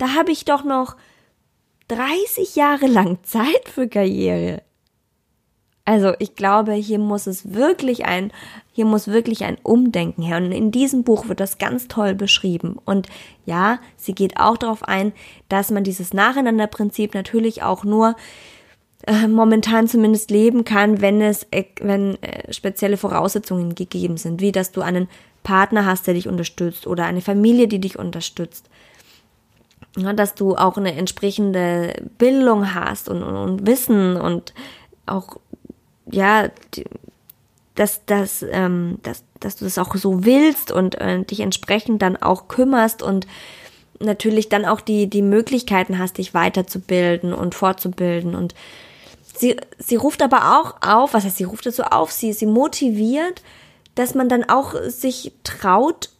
Da 0.00 0.14
habe 0.14 0.32
ich 0.32 0.46
doch 0.46 0.64
noch 0.64 0.96
30 1.88 2.56
Jahre 2.56 2.86
lang 2.86 3.18
Zeit 3.22 3.68
für 3.68 3.86
Karriere. 3.86 4.62
Also 5.84 6.14
ich 6.18 6.36
glaube, 6.36 6.72
hier 6.72 6.98
muss 6.98 7.26
es 7.26 7.52
wirklich 7.52 8.06
ein, 8.06 8.32
hier 8.72 8.86
muss 8.86 9.08
wirklich 9.08 9.44
ein 9.44 9.58
Umdenken 9.62 10.22
her. 10.22 10.38
Und 10.38 10.52
in 10.52 10.70
diesem 10.70 11.04
Buch 11.04 11.28
wird 11.28 11.38
das 11.38 11.58
ganz 11.58 11.86
toll 11.86 12.14
beschrieben. 12.14 12.78
Und 12.82 13.08
ja, 13.44 13.78
sie 13.98 14.14
geht 14.14 14.38
auch 14.38 14.56
darauf 14.56 14.84
ein, 14.84 15.12
dass 15.50 15.70
man 15.70 15.84
dieses 15.84 16.14
Nacheinanderprinzip 16.14 17.12
natürlich 17.12 17.62
auch 17.62 17.84
nur 17.84 18.16
äh, 19.06 19.28
momentan 19.28 19.86
zumindest 19.86 20.30
leben 20.30 20.64
kann, 20.64 21.02
wenn 21.02 21.20
es, 21.20 21.46
äh, 21.50 21.64
wenn 21.78 22.22
äh, 22.22 22.50
spezielle 22.54 22.96
Voraussetzungen 22.96 23.74
gegeben 23.74 24.16
sind, 24.16 24.40
wie 24.40 24.52
dass 24.52 24.72
du 24.72 24.80
einen 24.80 25.08
Partner 25.42 25.84
hast, 25.84 26.06
der 26.06 26.14
dich 26.14 26.26
unterstützt 26.26 26.86
oder 26.86 27.04
eine 27.04 27.20
Familie, 27.20 27.68
die 27.68 27.80
dich 27.80 27.98
unterstützt 27.98 28.70
dass 29.94 30.34
du 30.34 30.56
auch 30.56 30.76
eine 30.76 30.94
entsprechende 30.94 31.94
Bildung 32.18 32.74
hast 32.74 33.08
und, 33.08 33.22
und, 33.22 33.36
und 33.36 33.66
Wissen 33.66 34.16
und 34.16 34.54
auch, 35.06 35.38
ja, 36.10 36.48
dass, 37.74 38.04
dass, 38.06 38.44
ähm, 38.50 38.98
dass, 39.02 39.24
dass 39.40 39.56
du 39.56 39.64
das 39.64 39.78
auch 39.78 39.94
so 39.96 40.24
willst 40.24 40.70
und 40.70 40.94
äh, 41.00 41.22
dich 41.24 41.40
entsprechend 41.40 42.02
dann 42.02 42.16
auch 42.16 42.48
kümmerst 42.48 43.02
und 43.02 43.26
natürlich 44.00 44.48
dann 44.48 44.64
auch 44.64 44.80
die, 44.80 45.08
die 45.08 45.22
Möglichkeiten 45.22 45.98
hast, 45.98 46.18
dich 46.18 46.34
weiterzubilden 46.34 47.32
und 47.32 47.54
fortzubilden. 47.54 48.34
Und 48.34 48.54
sie, 49.36 49.56
sie 49.78 49.96
ruft 49.96 50.22
aber 50.22 50.60
auch 50.60 50.82
auf, 50.82 51.14
was 51.14 51.24
heißt, 51.24 51.36
sie 51.36 51.44
ruft 51.44 51.66
es 51.66 51.76
so 51.76 51.84
auf, 51.84 52.10
sie, 52.10 52.32
sie 52.32 52.46
motiviert, 52.46 53.42
dass 53.94 54.14
man 54.14 54.28
dann 54.28 54.44
auch 54.44 54.74
sich 54.88 55.32
traut, 55.44 56.10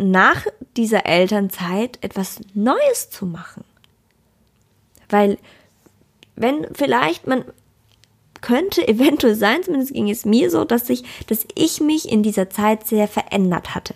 nach 0.00 0.46
dieser 0.76 1.06
Elternzeit 1.06 1.98
etwas 2.00 2.40
Neues 2.54 3.10
zu 3.10 3.26
machen. 3.26 3.64
Weil 5.08 5.38
wenn 6.36 6.66
vielleicht 6.72 7.26
man 7.26 7.44
könnte 8.40 8.86
eventuell 8.88 9.34
sein, 9.34 9.62
zumindest 9.62 9.92
ging 9.92 10.10
es 10.10 10.24
mir 10.24 10.50
so, 10.50 10.64
dass 10.64 10.88
ich, 10.88 11.04
dass 11.26 11.46
ich 11.54 11.80
mich 11.80 12.10
in 12.10 12.22
dieser 12.22 12.50
Zeit 12.50 12.86
sehr 12.86 13.08
verändert 13.08 13.74
hatte. 13.74 13.94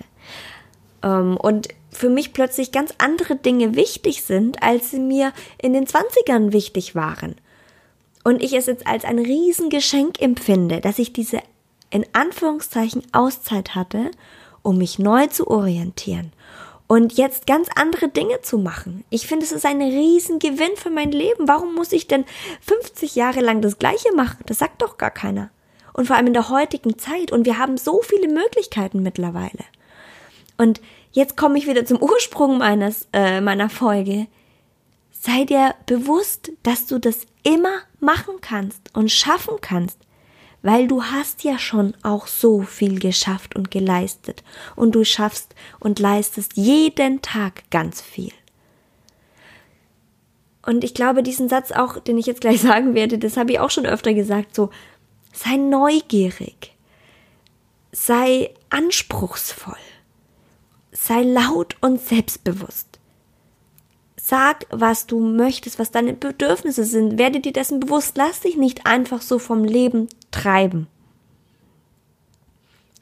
Ähm, 1.02 1.36
und 1.36 1.68
für 1.90 2.08
mich 2.08 2.32
plötzlich 2.32 2.72
ganz 2.72 2.92
andere 2.98 3.36
Dinge 3.36 3.76
wichtig 3.76 4.22
sind, 4.22 4.62
als 4.62 4.90
sie 4.90 4.98
mir 4.98 5.32
in 5.62 5.72
den 5.72 5.86
Zwanzigern 5.86 6.52
wichtig 6.52 6.94
waren. 6.94 7.36
Und 8.24 8.42
ich 8.42 8.52
es 8.54 8.66
jetzt 8.66 8.86
als 8.86 9.04
ein 9.04 9.18
Riesengeschenk 9.18 10.20
empfinde, 10.20 10.80
dass 10.80 10.98
ich 10.98 11.12
diese 11.12 11.40
in 11.90 12.04
Anführungszeichen 12.12 13.02
Auszeit 13.12 13.76
hatte, 13.76 14.10
um 14.64 14.78
mich 14.78 14.98
neu 14.98 15.28
zu 15.28 15.46
orientieren 15.46 16.32
und 16.86 17.14
jetzt 17.14 17.46
ganz 17.46 17.68
andere 17.76 18.08
Dinge 18.08 18.40
zu 18.42 18.58
machen. 18.58 19.04
Ich 19.10 19.26
finde, 19.26 19.44
es 19.44 19.52
ist 19.52 19.64
ein 19.64 19.80
Riesengewinn 19.80 20.76
für 20.76 20.90
mein 20.90 21.12
Leben. 21.12 21.48
Warum 21.48 21.74
muss 21.74 21.92
ich 21.92 22.08
denn 22.08 22.24
50 22.60 23.14
Jahre 23.14 23.40
lang 23.40 23.62
das 23.62 23.78
Gleiche 23.78 24.12
machen? 24.14 24.38
Das 24.46 24.58
sagt 24.58 24.82
doch 24.82 24.98
gar 24.98 25.10
keiner. 25.10 25.50
Und 25.92 26.06
vor 26.06 26.16
allem 26.16 26.26
in 26.26 26.34
der 26.34 26.50
heutigen 26.50 26.98
Zeit. 26.98 27.32
Und 27.32 27.46
wir 27.46 27.58
haben 27.58 27.78
so 27.78 28.00
viele 28.02 28.28
Möglichkeiten 28.28 29.02
mittlerweile. 29.02 29.64
Und 30.58 30.80
jetzt 31.12 31.36
komme 31.36 31.58
ich 31.58 31.66
wieder 31.66 31.86
zum 31.86 32.02
Ursprung 32.02 32.58
meines, 32.58 33.08
äh, 33.12 33.40
meiner 33.40 33.70
Folge. 33.70 34.26
Sei 35.10 35.44
dir 35.44 35.74
bewusst, 35.86 36.52
dass 36.62 36.86
du 36.86 36.98
das 36.98 37.26
immer 37.44 37.80
machen 37.98 38.34
kannst 38.40 38.94
und 38.94 39.10
schaffen 39.10 39.56
kannst 39.60 39.98
weil 40.64 40.88
du 40.88 41.04
hast 41.04 41.44
ja 41.44 41.58
schon 41.58 41.94
auch 42.02 42.26
so 42.26 42.62
viel 42.62 42.98
geschafft 42.98 43.54
und 43.54 43.70
geleistet 43.70 44.42
und 44.74 44.94
du 44.94 45.04
schaffst 45.04 45.54
und 45.78 45.98
leistest 45.98 46.56
jeden 46.56 47.20
Tag 47.20 47.70
ganz 47.70 48.00
viel. 48.00 48.32
Und 50.64 50.82
ich 50.82 50.94
glaube, 50.94 51.22
diesen 51.22 51.50
Satz 51.50 51.70
auch, 51.70 52.00
den 52.00 52.16
ich 52.16 52.24
jetzt 52.24 52.40
gleich 52.40 52.60
sagen 52.62 52.94
werde, 52.94 53.18
das 53.18 53.36
habe 53.36 53.52
ich 53.52 53.60
auch 53.60 53.68
schon 53.68 53.84
öfter 53.84 54.14
gesagt, 54.14 54.54
so, 54.54 54.70
sei 55.34 55.56
neugierig, 55.56 56.72
sei 57.92 58.54
anspruchsvoll, 58.70 59.76
sei 60.92 61.24
laut 61.24 61.76
und 61.82 62.00
selbstbewusst. 62.00 62.93
Sag, 64.26 64.64
was 64.70 65.06
du 65.06 65.20
möchtest, 65.20 65.78
was 65.78 65.90
deine 65.90 66.14
Bedürfnisse 66.14 66.84
sind. 66.84 67.18
Werde 67.18 67.40
dir 67.40 67.52
dessen 67.52 67.78
bewusst. 67.78 68.16
Lass 68.16 68.40
dich 68.40 68.56
nicht 68.56 68.86
einfach 68.86 69.20
so 69.20 69.38
vom 69.38 69.64
Leben 69.64 70.08
treiben, 70.30 70.86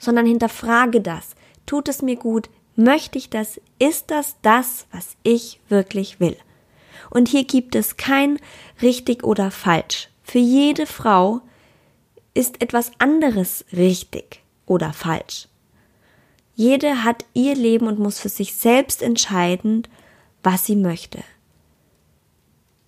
sondern 0.01 0.27
hinterfrage 0.27 1.01
das. 1.01 1.37
Tut 1.65 1.89
es 1.89 2.03
mir 2.03 2.17
gut? 2.17 2.51
Möchte 2.75 3.19
ich 3.19 3.31
das? 3.31 3.61
Ist 3.79 4.11
das 4.11 4.35
das, 4.43 4.89
was 4.91 5.17
ich 5.23 5.61
wirklich 5.69 6.19
will? 6.19 6.37
Und 7.09 7.29
hier 7.29 7.45
gibt 7.45 7.77
es 7.77 7.97
kein 7.97 8.41
richtig 8.81 9.23
oder 9.23 9.53
falsch. 9.53 10.09
Für 10.25 10.41
jede 10.41 10.87
Frau 10.87 11.41
ist 12.35 12.61
etwas 12.61 12.91
anderes 12.99 13.65
richtig 13.73 14.41
oder 14.67 14.93
falsch. 14.93 15.47
Jede 16.57 17.05
hat 17.05 17.25
ihr 17.33 17.55
Leben 17.55 17.87
und 17.87 18.01
muss 18.01 18.19
für 18.19 18.29
sich 18.29 18.57
selbst 18.57 19.03
entscheiden, 19.03 19.87
was 20.43 20.67
sie 20.67 20.77
möchte. 20.77 21.23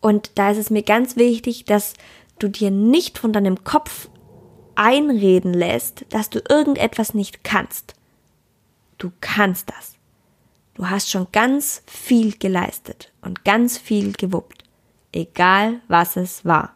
Und 0.00 0.32
da 0.34 0.50
ist 0.50 0.58
es 0.58 0.70
mir 0.70 0.82
ganz 0.82 1.16
wichtig, 1.16 1.64
dass 1.64 1.94
du 2.38 2.48
dir 2.48 2.70
nicht 2.70 3.18
von 3.18 3.32
deinem 3.32 3.64
Kopf 3.64 4.08
einreden 4.74 5.54
lässt, 5.54 6.04
dass 6.10 6.30
du 6.30 6.42
irgendetwas 6.48 7.14
nicht 7.14 7.44
kannst. 7.44 7.94
Du 8.98 9.12
kannst 9.20 9.70
das. 9.70 9.94
Du 10.74 10.90
hast 10.90 11.10
schon 11.10 11.28
ganz 11.32 11.82
viel 11.86 12.36
geleistet 12.36 13.12
und 13.22 13.44
ganz 13.44 13.78
viel 13.78 14.12
gewuppt, 14.12 14.64
egal 15.12 15.80
was 15.88 16.16
es 16.16 16.44
war. 16.44 16.74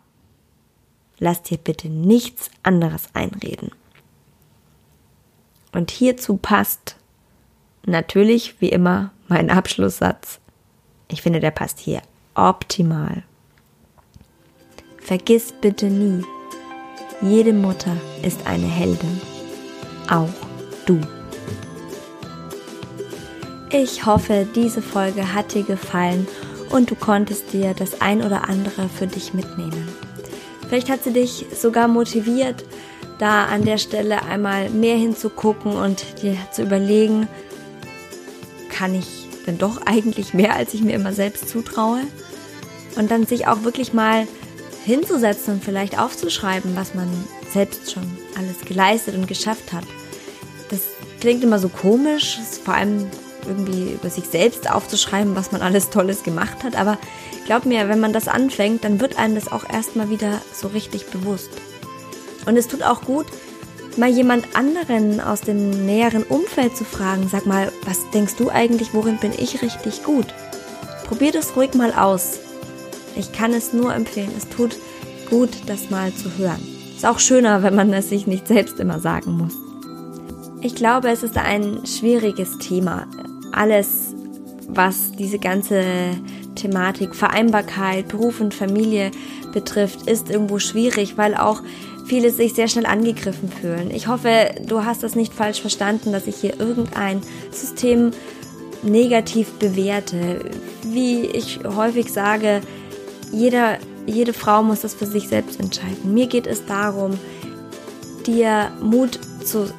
Lass 1.19 1.43
dir 1.43 1.59
bitte 1.59 1.89
nichts 1.89 2.51
anderes 2.63 3.09
einreden. 3.13 3.73
Und 5.73 5.91
hierzu 5.91 6.37
passt 6.37 6.97
natürlich 7.85 8.61
wie 8.61 8.69
immer 8.69 9.13
mein 9.27 9.51
Abschlusssatz. 9.51 10.39
Ich 11.09 11.23
finde, 11.23 11.41
der 11.41 11.51
passt 11.51 11.79
hier 11.79 12.03
optimal. 12.35 13.23
Vergiss 14.99 15.53
bitte 15.61 15.87
nie, 15.87 16.23
jede 17.21 17.53
Mutter 17.53 17.97
ist 18.23 18.47
eine 18.47 18.67
Heldin. 18.67 19.21
Auch 20.09 20.29
du. 20.87 21.01
Ich 23.71 24.07
hoffe, 24.07 24.47
diese 24.55 24.81
Folge 24.83 25.35
hat 25.35 25.55
dir 25.55 25.63
gefallen 25.63 26.27
und 26.71 26.91
du 26.91 26.95
konntest 26.95 27.53
dir 27.53 27.75
das 27.75 28.01
ein 28.01 28.23
oder 28.23 28.49
andere 28.49 28.89
für 28.89 29.07
dich 29.07 29.35
mitnehmen. 29.35 29.89
Vielleicht 30.69 30.91
hat 30.91 31.05
sie 31.05 31.13
dich 31.13 31.47
sogar 31.55 31.89
motiviert, 31.89 32.65
da 33.19 33.47
an 33.47 33.65
der 33.65 33.79
Stelle 33.79 34.23
einmal 34.23 34.71
mehr 34.71 34.97
hinzugucken 34.97 35.73
und 35.73 36.23
dir 36.23 36.37
zu 36.53 36.63
überlegen, 36.63 37.27
kann 38.71 38.95
ich 38.95 39.28
denn 39.49 39.59
doch 39.59 39.81
eigentlich 39.85 40.35
mehr, 40.35 40.55
als 40.55 40.75
ich 40.75 40.83
mir 40.83 40.95
immer 40.95 41.13
selbst 41.13 41.49
zutraue. 41.49 42.03
Und 42.97 43.11
dann 43.11 43.27
sich 43.27 43.47
auch 43.47 43.65
wirklich 43.65 43.93
mal 43.93 44.27
hinzusetzen 44.85 45.55
und 45.55 45.65
vielleicht 45.65 45.99
aufzuschreiben, 45.99 46.77
was 46.77 46.95
man 46.95 47.09
selbst 47.53 47.93
schon 47.93 48.05
alles 48.37 48.61
geleistet 48.67 49.15
und 49.15 49.27
geschafft 49.27 49.73
hat. 49.73 49.85
Das 50.71 50.81
klingt 51.21 51.43
immer 51.43 51.59
so 51.59 51.69
komisch, 51.69 52.39
vor 52.65 52.75
allem 52.75 53.07
irgendwie 53.47 53.93
über 53.93 54.11
sich 54.11 54.25
selbst 54.25 54.71
aufzuschreiben, 54.71 55.35
was 55.35 55.53
man 55.53 55.63
alles 55.63 55.91
Tolles 55.91 56.23
gemacht 56.23 56.65
hat. 56.65 56.77
Aber 56.77 56.99
glaub 57.47 57.67
mir, 57.67 57.89
wenn 57.89 58.01
man 58.01 58.13
das 58.13 58.29
anfängt, 58.29 58.85
dann 58.85 59.01
wird 59.01 59.19
einem 59.19 59.35
das 59.35 59.51
auch 59.51 59.69
erstmal 59.69 60.11
wieder 60.11 60.41
so 60.53 60.69
richtig 60.69 61.07
bewusst. 61.07 61.51
Und 62.47 62.57
es 62.57 62.69
tut 62.69 62.83
auch 62.83 63.03
gut, 63.03 63.27
mal 63.99 64.09
jemand 64.09 64.57
anderen 64.57 65.21
aus 65.21 65.41
dem 65.41 65.85
näheren 65.85 66.23
Umfeld 66.23 66.77
zu 66.77 66.85
fragen, 66.85 67.29
sag 67.29 67.47
mal, 67.47 67.73
was 67.85 68.09
denkst 68.11 68.37
du 68.37 68.49
eigentlich, 68.51 68.95
worin 68.95 69.19
bin 69.19 69.33
ich 69.37 69.63
richtig 69.63 70.05
gut? 70.05 70.27
Probier 71.07 71.33
das 71.33 71.57
ruhig 71.57 71.75
mal 71.75 71.93
aus. 71.93 72.39
Ich 73.17 73.33
kann 73.33 73.53
es 73.53 73.73
nur 73.73 73.95
empfehlen. 73.95 74.31
Es 74.37 74.49
tut 74.49 74.77
gut, 75.29 75.51
das 75.67 75.91
mal 75.91 76.13
zu 76.15 76.37
hören. 76.39 76.61
Ist 76.95 77.07
auch 77.07 77.19
schöner, 77.19 77.63
wenn 77.63 77.75
man 77.75 77.93
es 77.93 78.09
sich 78.09 78.27
nicht 78.27 78.47
selbst 78.47 78.79
immer 78.81 79.01
sagen 79.01 79.33
muss. 79.33 79.55
Ich 80.61 80.75
glaube, 80.75 81.09
es 81.09 81.23
ist 81.23 81.37
ein 81.37 81.87
schwieriges 81.87 82.59
Thema. 82.59 83.07
Alles, 83.53 84.15
was 84.69 85.13
diese 85.13 85.39
ganze 85.39 85.85
Thematik 86.57 87.15
Vereinbarkeit, 87.15 88.09
Beruf 88.09 88.41
und 88.41 88.55
Familie 88.55 89.11
betrifft, 89.53 90.09
ist 90.09 90.31
irgendwo 90.31 90.59
schwierig, 90.59 91.17
weil 91.17 91.37
auch 91.37 91.63
viele 92.09 92.31
sich 92.31 92.55
sehr 92.55 92.69
schnell 92.69 92.87
angegriffen 92.87 93.51
fühlen. 93.51 93.91
Ich 93.91 94.09
hoffe, 94.09 94.51
du 94.67 94.85
hast 94.85 95.03
das 95.03 95.15
nicht 95.15 95.35
falsch 95.35 95.61
verstanden, 95.61 96.11
dass 96.11 96.27
ich 96.27 96.37
hier 96.37 96.59
irgendein 96.59 97.21
System 97.51 98.13
negativ 98.83 99.53
bewerte. 99.59 100.51
Wie 100.85 101.27
ich 101.27 101.61
häufig 101.65 102.11
sage, 102.13 102.63
jeder, 103.31 103.79
jede 104.07 104.33
Frau 104.33 104.63
muss 104.63 104.81
das 104.81 104.95
für 104.95 105.07
sich 105.07 105.29
selbst 105.29 105.61
entscheiden. 105.61 106.15
Mir 106.15 106.27
geht 106.27 106.47
es 106.47 106.65
darum, 106.65 107.19
dir 108.27 108.71
Mut 108.81 109.19
zu, 109.45 109.71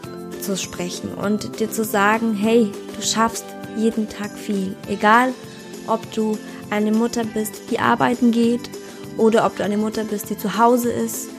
zu 0.41 0.55
sprechen 0.55 1.09
und 1.13 1.59
dir 1.59 1.71
zu 1.71 1.83
sagen, 1.83 2.35
hey, 2.35 2.71
du 2.95 3.05
schaffst 3.05 3.45
jeden 3.75 4.07
Tag 4.07 4.31
viel. 4.37 4.75
Egal, 4.87 5.33
ob 5.87 5.99
du 6.13 6.37
eine 6.69 6.91
Mutter 6.91 7.23
bist, 7.23 7.71
die 7.71 7.79
arbeiten 7.79 8.31
geht 8.31 8.69
oder 9.17 9.45
ob 9.45 9.57
du 9.57 9.63
eine 9.63 9.77
Mutter 9.77 10.03
bist, 10.03 10.29
die 10.29 10.37
zu 10.37 10.57
Hause 10.57 10.91
ist 10.91 11.29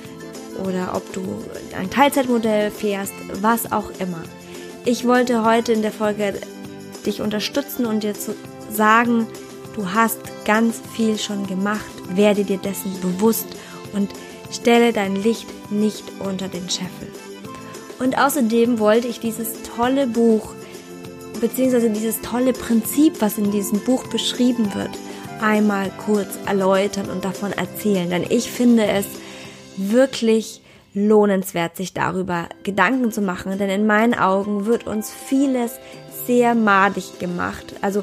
oder 0.66 0.92
ob 0.94 1.12
du 1.12 1.23
ein 1.79 1.90
Teilzeitmodell 1.90 2.70
fährst, 2.70 3.12
was 3.40 3.73
auch 3.73 3.90
immer. 3.99 4.23
Ich 4.85 5.07
wollte 5.07 5.44
heute 5.44 5.73
in 5.73 5.83
der 5.83 5.92
Folge 5.92 6.35
dich 7.05 7.20
unterstützen 7.20 7.87
und 7.87 8.03
dir 8.03 8.14
zu 8.14 8.35
sagen, 8.70 9.27
du 9.75 9.92
hast 9.92 10.18
ganz 10.44 10.81
viel 10.94 11.18
schon 11.18 11.46
gemacht, 11.46 11.90
werde 12.14 12.44
dir 12.44 12.59
dessen 12.59 12.92
bewusst 13.01 13.46
und 13.92 14.11
stelle 14.51 14.92
dein 14.92 15.16
Licht 15.16 15.46
nicht 15.70 16.05
unter 16.20 16.49
den 16.49 16.68
Scheffel. 16.68 17.09
Und 17.99 18.18
außerdem 18.18 18.79
wollte 18.79 19.09
ich 19.09 19.20
dieses 19.20 19.49
tolle 19.77 20.07
Buch, 20.07 20.55
beziehungsweise 21.40 21.90
dieses 21.90 22.20
tolle 22.23 22.53
Prinzip, 22.53 23.20
was 23.20 23.38
in 23.38 23.51
diesem 23.51 23.81
Buch 23.81 24.07
beschrieben 24.07 24.75
wird, 24.75 24.90
einmal 25.40 25.90
kurz 26.07 26.29
erläutern 26.46 27.11
und 27.11 27.25
davon 27.25 27.53
erzählen. 27.53 28.09
Denn 28.11 28.25
ich 28.29 28.51
finde 28.51 28.87
es 28.87 29.07
wirklich 29.77 30.63
lohnenswert, 30.95 31.77
sich 31.77 31.95
darüber 31.95 32.49
Gedanken 32.63 33.13
zu 33.13 33.21
machen, 33.21 33.57
denn 33.59 33.71
in 33.71 33.87
meinen 33.87 34.15
Augen 34.15 34.67
wird 34.67 34.87
uns 34.87 35.11
vieles 35.11 35.79
sehr 36.27 36.55
madig 36.55 37.19
gemacht. 37.19 37.75
Also 37.81 38.03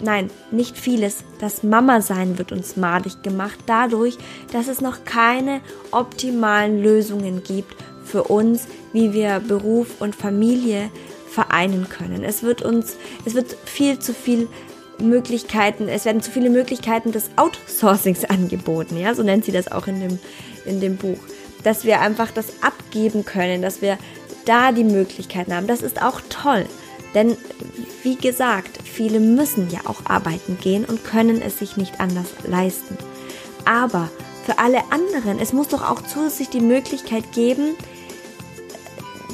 nein, 0.00 0.30
nicht 0.50 0.76
vieles. 0.76 1.24
Das 1.40 1.62
Mama-Sein 1.62 2.38
wird 2.38 2.52
uns 2.52 2.76
madig 2.76 3.22
gemacht 3.22 3.58
dadurch, 3.66 4.18
dass 4.52 4.68
es 4.68 4.80
noch 4.80 5.04
keine 5.04 5.60
optimalen 5.92 6.82
Lösungen 6.82 7.42
gibt 7.42 7.76
für 8.04 8.24
uns, 8.24 8.66
wie 8.92 9.12
wir 9.12 9.40
Beruf 9.40 10.00
und 10.00 10.14
Familie 10.14 10.90
vereinen 11.30 11.88
können. 11.88 12.24
Es 12.24 12.42
wird 12.42 12.62
uns, 12.62 12.96
es 13.24 13.34
wird 13.34 13.56
viel 13.66 13.98
zu 13.98 14.14
viel 14.14 14.48
Möglichkeiten, 14.98 15.88
es 15.88 16.04
werden 16.04 16.22
zu 16.22 16.30
viele 16.30 16.50
Möglichkeiten 16.50 17.12
des 17.12 17.30
Outsourcings 17.36 18.24
angeboten, 18.28 18.98
ja, 18.98 19.14
so 19.14 19.22
nennt 19.22 19.44
sie 19.44 19.52
das 19.52 19.70
auch 19.70 19.86
in 19.86 20.00
dem, 20.00 20.18
in 20.64 20.80
dem 20.80 20.96
Buch. 20.96 21.18
Dass 21.62 21.84
wir 21.84 22.00
einfach 22.00 22.30
das 22.30 22.62
abgeben 22.62 23.24
können, 23.24 23.62
dass 23.62 23.82
wir 23.82 23.98
da 24.44 24.72
die 24.72 24.84
Möglichkeiten 24.84 25.54
haben. 25.54 25.66
Das 25.66 25.82
ist 25.82 26.00
auch 26.00 26.20
toll. 26.28 26.66
Denn 27.14 27.36
wie 28.02 28.16
gesagt, 28.16 28.78
viele 28.84 29.20
müssen 29.20 29.70
ja 29.70 29.80
auch 29.86 30.04
arbeiten 30.04 30.58
gehen 30.60 30.84
und 30.84 31.04
können 31.04 31.42
es 31.42 31.58
sich 31.58 31.76
nicht 31.76 32.00
anders 32.00 32.28
leisten. 32.44 32.96
Aber 33.64 34.10
für 34.44 34.58
alle 34.58 34.80
anderen, 34.90 35.40
es 35.40 35.52
muss 35.52 35.68
doch 35.68 35.82
auch 35.82 36.02
zusätzlich 36.02 36.50
die 36.50 36.60
Möglichkeit 36.60 37.32
geben, 37.32 37.74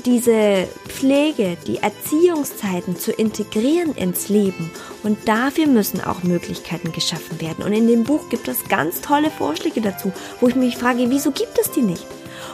diese 0.04 0.68
Pflege, 0.88 1.56
die 1.66 1.78
Erziehungszeiten 1.78 2.96
zu 2.96 3.12
integrieren 3.12 3.94
ins 3.94 4.28
Leben. 4.28 4.70
Und 5.02 5.28
dafür 5.28 5.66
müssen 5.66 6.00
auch 6.00 6.22
Möglichkeiten 6.22 6.92
geschaffen 6.92 7.40
werden. 7.40 7.64
Und 7.64 7.72
in 7.72 7.86
dem 7.86 8.04
Buch 8.04 8.28
gibt 8.28 8.48
es 8.48 8.68
ganz 8.68 9.00
tolle 9.00 9.30
Vorschläge 9.30 9.80
dazu, 9.80 10.12
wo 10.40 10.48
ich 10.48 10.54
mich 10.54 10.76
frage, 10.76 11.10
wieso 11.10 11.30
gibt 11.30 11.58
es 11.58 11.70
die 11.70 11.82
nicht? 11.82 12.06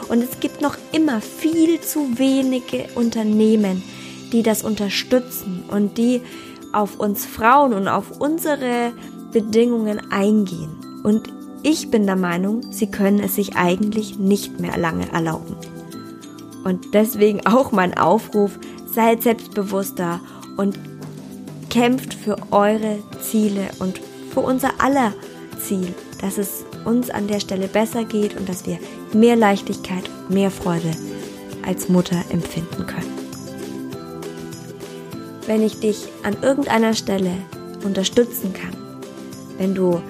Und 0.07 0.23
es 0.23 0.39
gibt 0.39 0.61
noch 0.61 0.77
immer 0.91 1.21
viel 1.21 1.81
zu 1.81 2.17
wenige 2.17 2.87
Unternehmen, 2.95 3.83
die 4.31 4.43
das 4.43 4.63
unterstützen 4.63 5.63
und 5.67 5.97
die 5.97 6.21
auf 6.71 6.99
uns 6.99 7.25
Frauen 7.25 7.73
und 7.73 7.87
auf 7.87 8.19
unsere 8.19 8.93
Bedingungen 9.31 10.11
eingehen. 10.11 11.01
Und 11.03 11.29
ich 11.61 11.91
bin 11.91 12.05
der 12.05 12.15
Meinung, 12.15 12.71
sie 12.71 12.89
können 12.89 13.19
es 13.19 13.35
sich 13.35 13.55
eigentlich 13.55 14.17
nicht 14.17 14.59
mehr 14.59 14.77
lange 14.77 15.11
erlauben. 15.11 15.55
Und 16.63 16.93
deswegen 16.93 17.45
auch 17.45 17.71
mein 17.71 17.97
Aufruf, 17.97 18.59
seid 18.85 19.23
selbstbewusster 19.23 20.19
und 20.57 20.77
kämpft 21.69 22.13
für 22.13 22.37
eure 22.51 22.99
Ziele 23.21 23.69
und 23.79 23.99
für 24.31 24.41
unser 24.41 24.71
aller 24.79 25.13
Ziel, 25.59 25.93
dass 26.21 26.37
es 26.37 26.65
uns 26.85 27.09
an 27.09 27.27
der 27.27 27.39
Stelle 27.39 27.67
besser 27.67 28.03
geht 28.03 28.35
und 28.37 28.49
dass 28.49 28.65
wir 28.65 28.79
mehr 29.13 29.35
Leichtigkeit, 29.35 30.03
mehr 30.29 30.51
Freude 30.51 30.91
als 31.65 31.89
Mutter 31.89 32.23
empfinden 32.31 32.85
können. 32.87 33.19
Wenn 35.45 35.63
ich 35.63 35.79
dich 35.79 36.07
an 36.23 36.37
irgendeiner 36.41 36.93
Stelle 36.93 37.31
unterstützen 37.83 38.53
kann, 38.53 38.75
wenn 39.57 39.75
du 39.75 40.01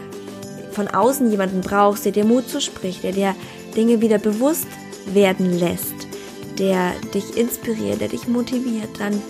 von 0.72 0.88
außen 0.88 1.30
jemanden 1.32 1.62
brauchst, 1.62 2.06
der 2.06 2.12
dir 2.12 2.26
Mut 2.26 2.48
zuspricht, 2.48 3.04
der 3.04 3.12
dir 3.12 3.36
Dinge 3.76 4.02
wieder 4.02 4.18
bewusst 4.18 4.68
werden 5.14 5.58
lässt, 5.58 5.99
der 6.60 6.94
dich 7.14 7.38
inspiriert, 7.38 8.02
der 8.02 8.10
dich 8.10 8.28
motiviert, 8.28 8.90
dann 9.00 9.22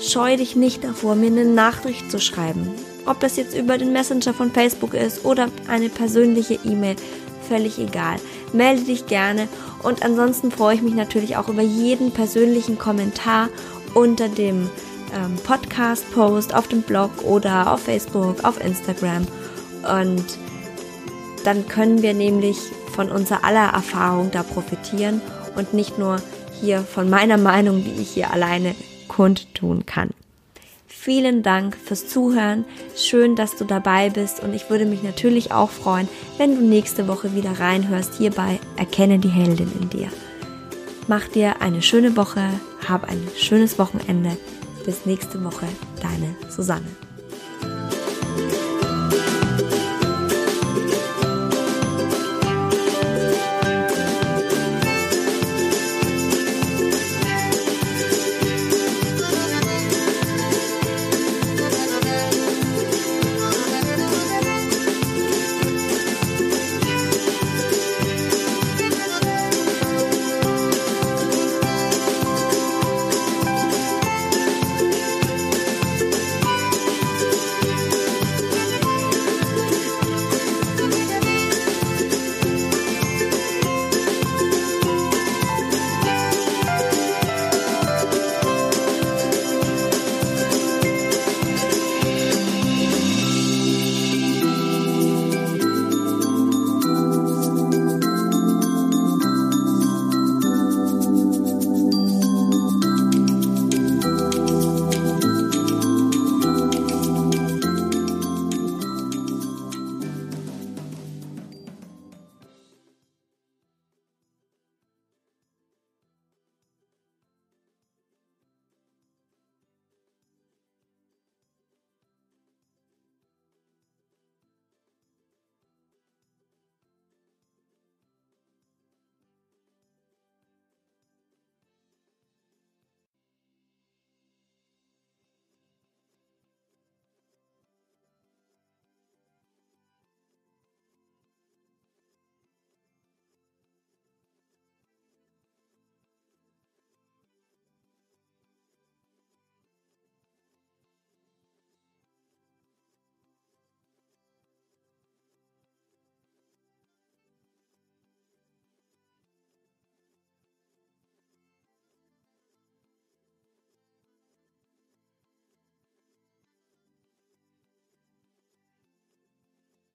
scheu 0.00 0.36
dich 0.36 0.56
nicht 0.56 0.82
davor, 0.82 1.14
mir 1.14 1.26
eine 1.26 1.44
Nachricht 1.44 2.10
zu 2.10 2.18
schreiben. 2.18 2.70
Ob 3.06 3.20
das 3.20 3.36
jetzt 3.36 3.56
über 3.56 3.78
den 3.78 3.92
Messenger 3.92 4.32
von 4.32 4.50
Facebook 4.50 4.94
ist 4.94 5.24
oder 5.24 5.48
eine 5.68 5.90
persönliche 5.90 6.58
E-Mail, 6.64 6.96
völlig 7.46 7.78
egal. 7.78 8.16
Melde 8.52 8.84
dich 8.84 9.06
gerne 9.06 9.48
und 9.82 10.02
ansonsten 10.02 10.50
freue 10.50 10.76
ich 10.76 10.82
mich 10.82 10.94
natürlich 10.94 11.36
auch 11.36 11.48
über 11.48 11.62
jeden 11.62 12.10
persönlichen 12.10 12.78
Kommentar 12.78 13.48
unter 13.94 14.28
dem 14.28 14.70
ähm, 15.14 15.36
Podcast-Post 15.44 16.54
auf 16.54 16.68
dem 16.68 16.82
Blog 16.82 17.10
oder 17.22 17.72
auf 17.72 17.82
Facebook, 17.82 18.42
auf 18.44 18.62
Instagram. 18.64 19.26
Und 19.82 20.24
dann 21.44 21.68
können 21.68 22.00
wir 22.02 22.14
nämlich 22.14 22.56
von 22.94 23.10
unserer 23.10 23.44
aller 23.44 23.72
Erfahrung 23.72 24.30
da 24.30 24.42
profitieren 24.42 25.20
und 25.56 25.74
nicht 25.74 25.98
nur 25.98 26.16
hier 26.60 26.80
von 26.80 27.10
meiner 27.10 27.38
Meinung, 27.38 27.84
die 27.84 28.02
ich 28.02 28.10
hier 28.10 28.32
alleine 28.32 28.74
kundtun 29.08 29.86
kann. 29.86 30.10
Vielen 30.86 31.42
Dank 31.42 31.76
fürs 31.76 32.08
Zuhören. 32.08 32.64
Schön, 32.96 33.36
dass 33.36 33.56
du 33.56 33.64
dabei 33.64 34.08
bist 34.08 34.40
und 34.42 34.54
ich 34.54 34.70
würde 34.70 34.86
mich 34.86 35.02
natürlich 35.02 35.52
auch 35.52 35.68
freuen, 35.68 36.08
wenn 36.38 36.54
du 36.56 36.62
nächste 36.62 37.08
Woche 37.08 37.34
wieder 37.34 37.60
reinhörst 37.60 38.14
hierbei 38.14 38.58
Erkenne 38.78 39.18
die 39.18 39.28
Heldin 39.28 39.70
in 39.80 39.90
dir. 39.90 40.08
Mach 41.06 41.28
dir 41.28 41.60
eine 41.60 41.82
schöne 41.82 42.16
Woche, 42.16 42.48
hab 42.88 43.04
ein 43.04 43.20
schönes 43.36 43.78
Wochenende. 43.78 44.34
Bis 44.86 45.04
nächste 45.04 45.44
Woche, 45.44 45.66
deine 46.00 46.34
Susanne. 46.50 46.86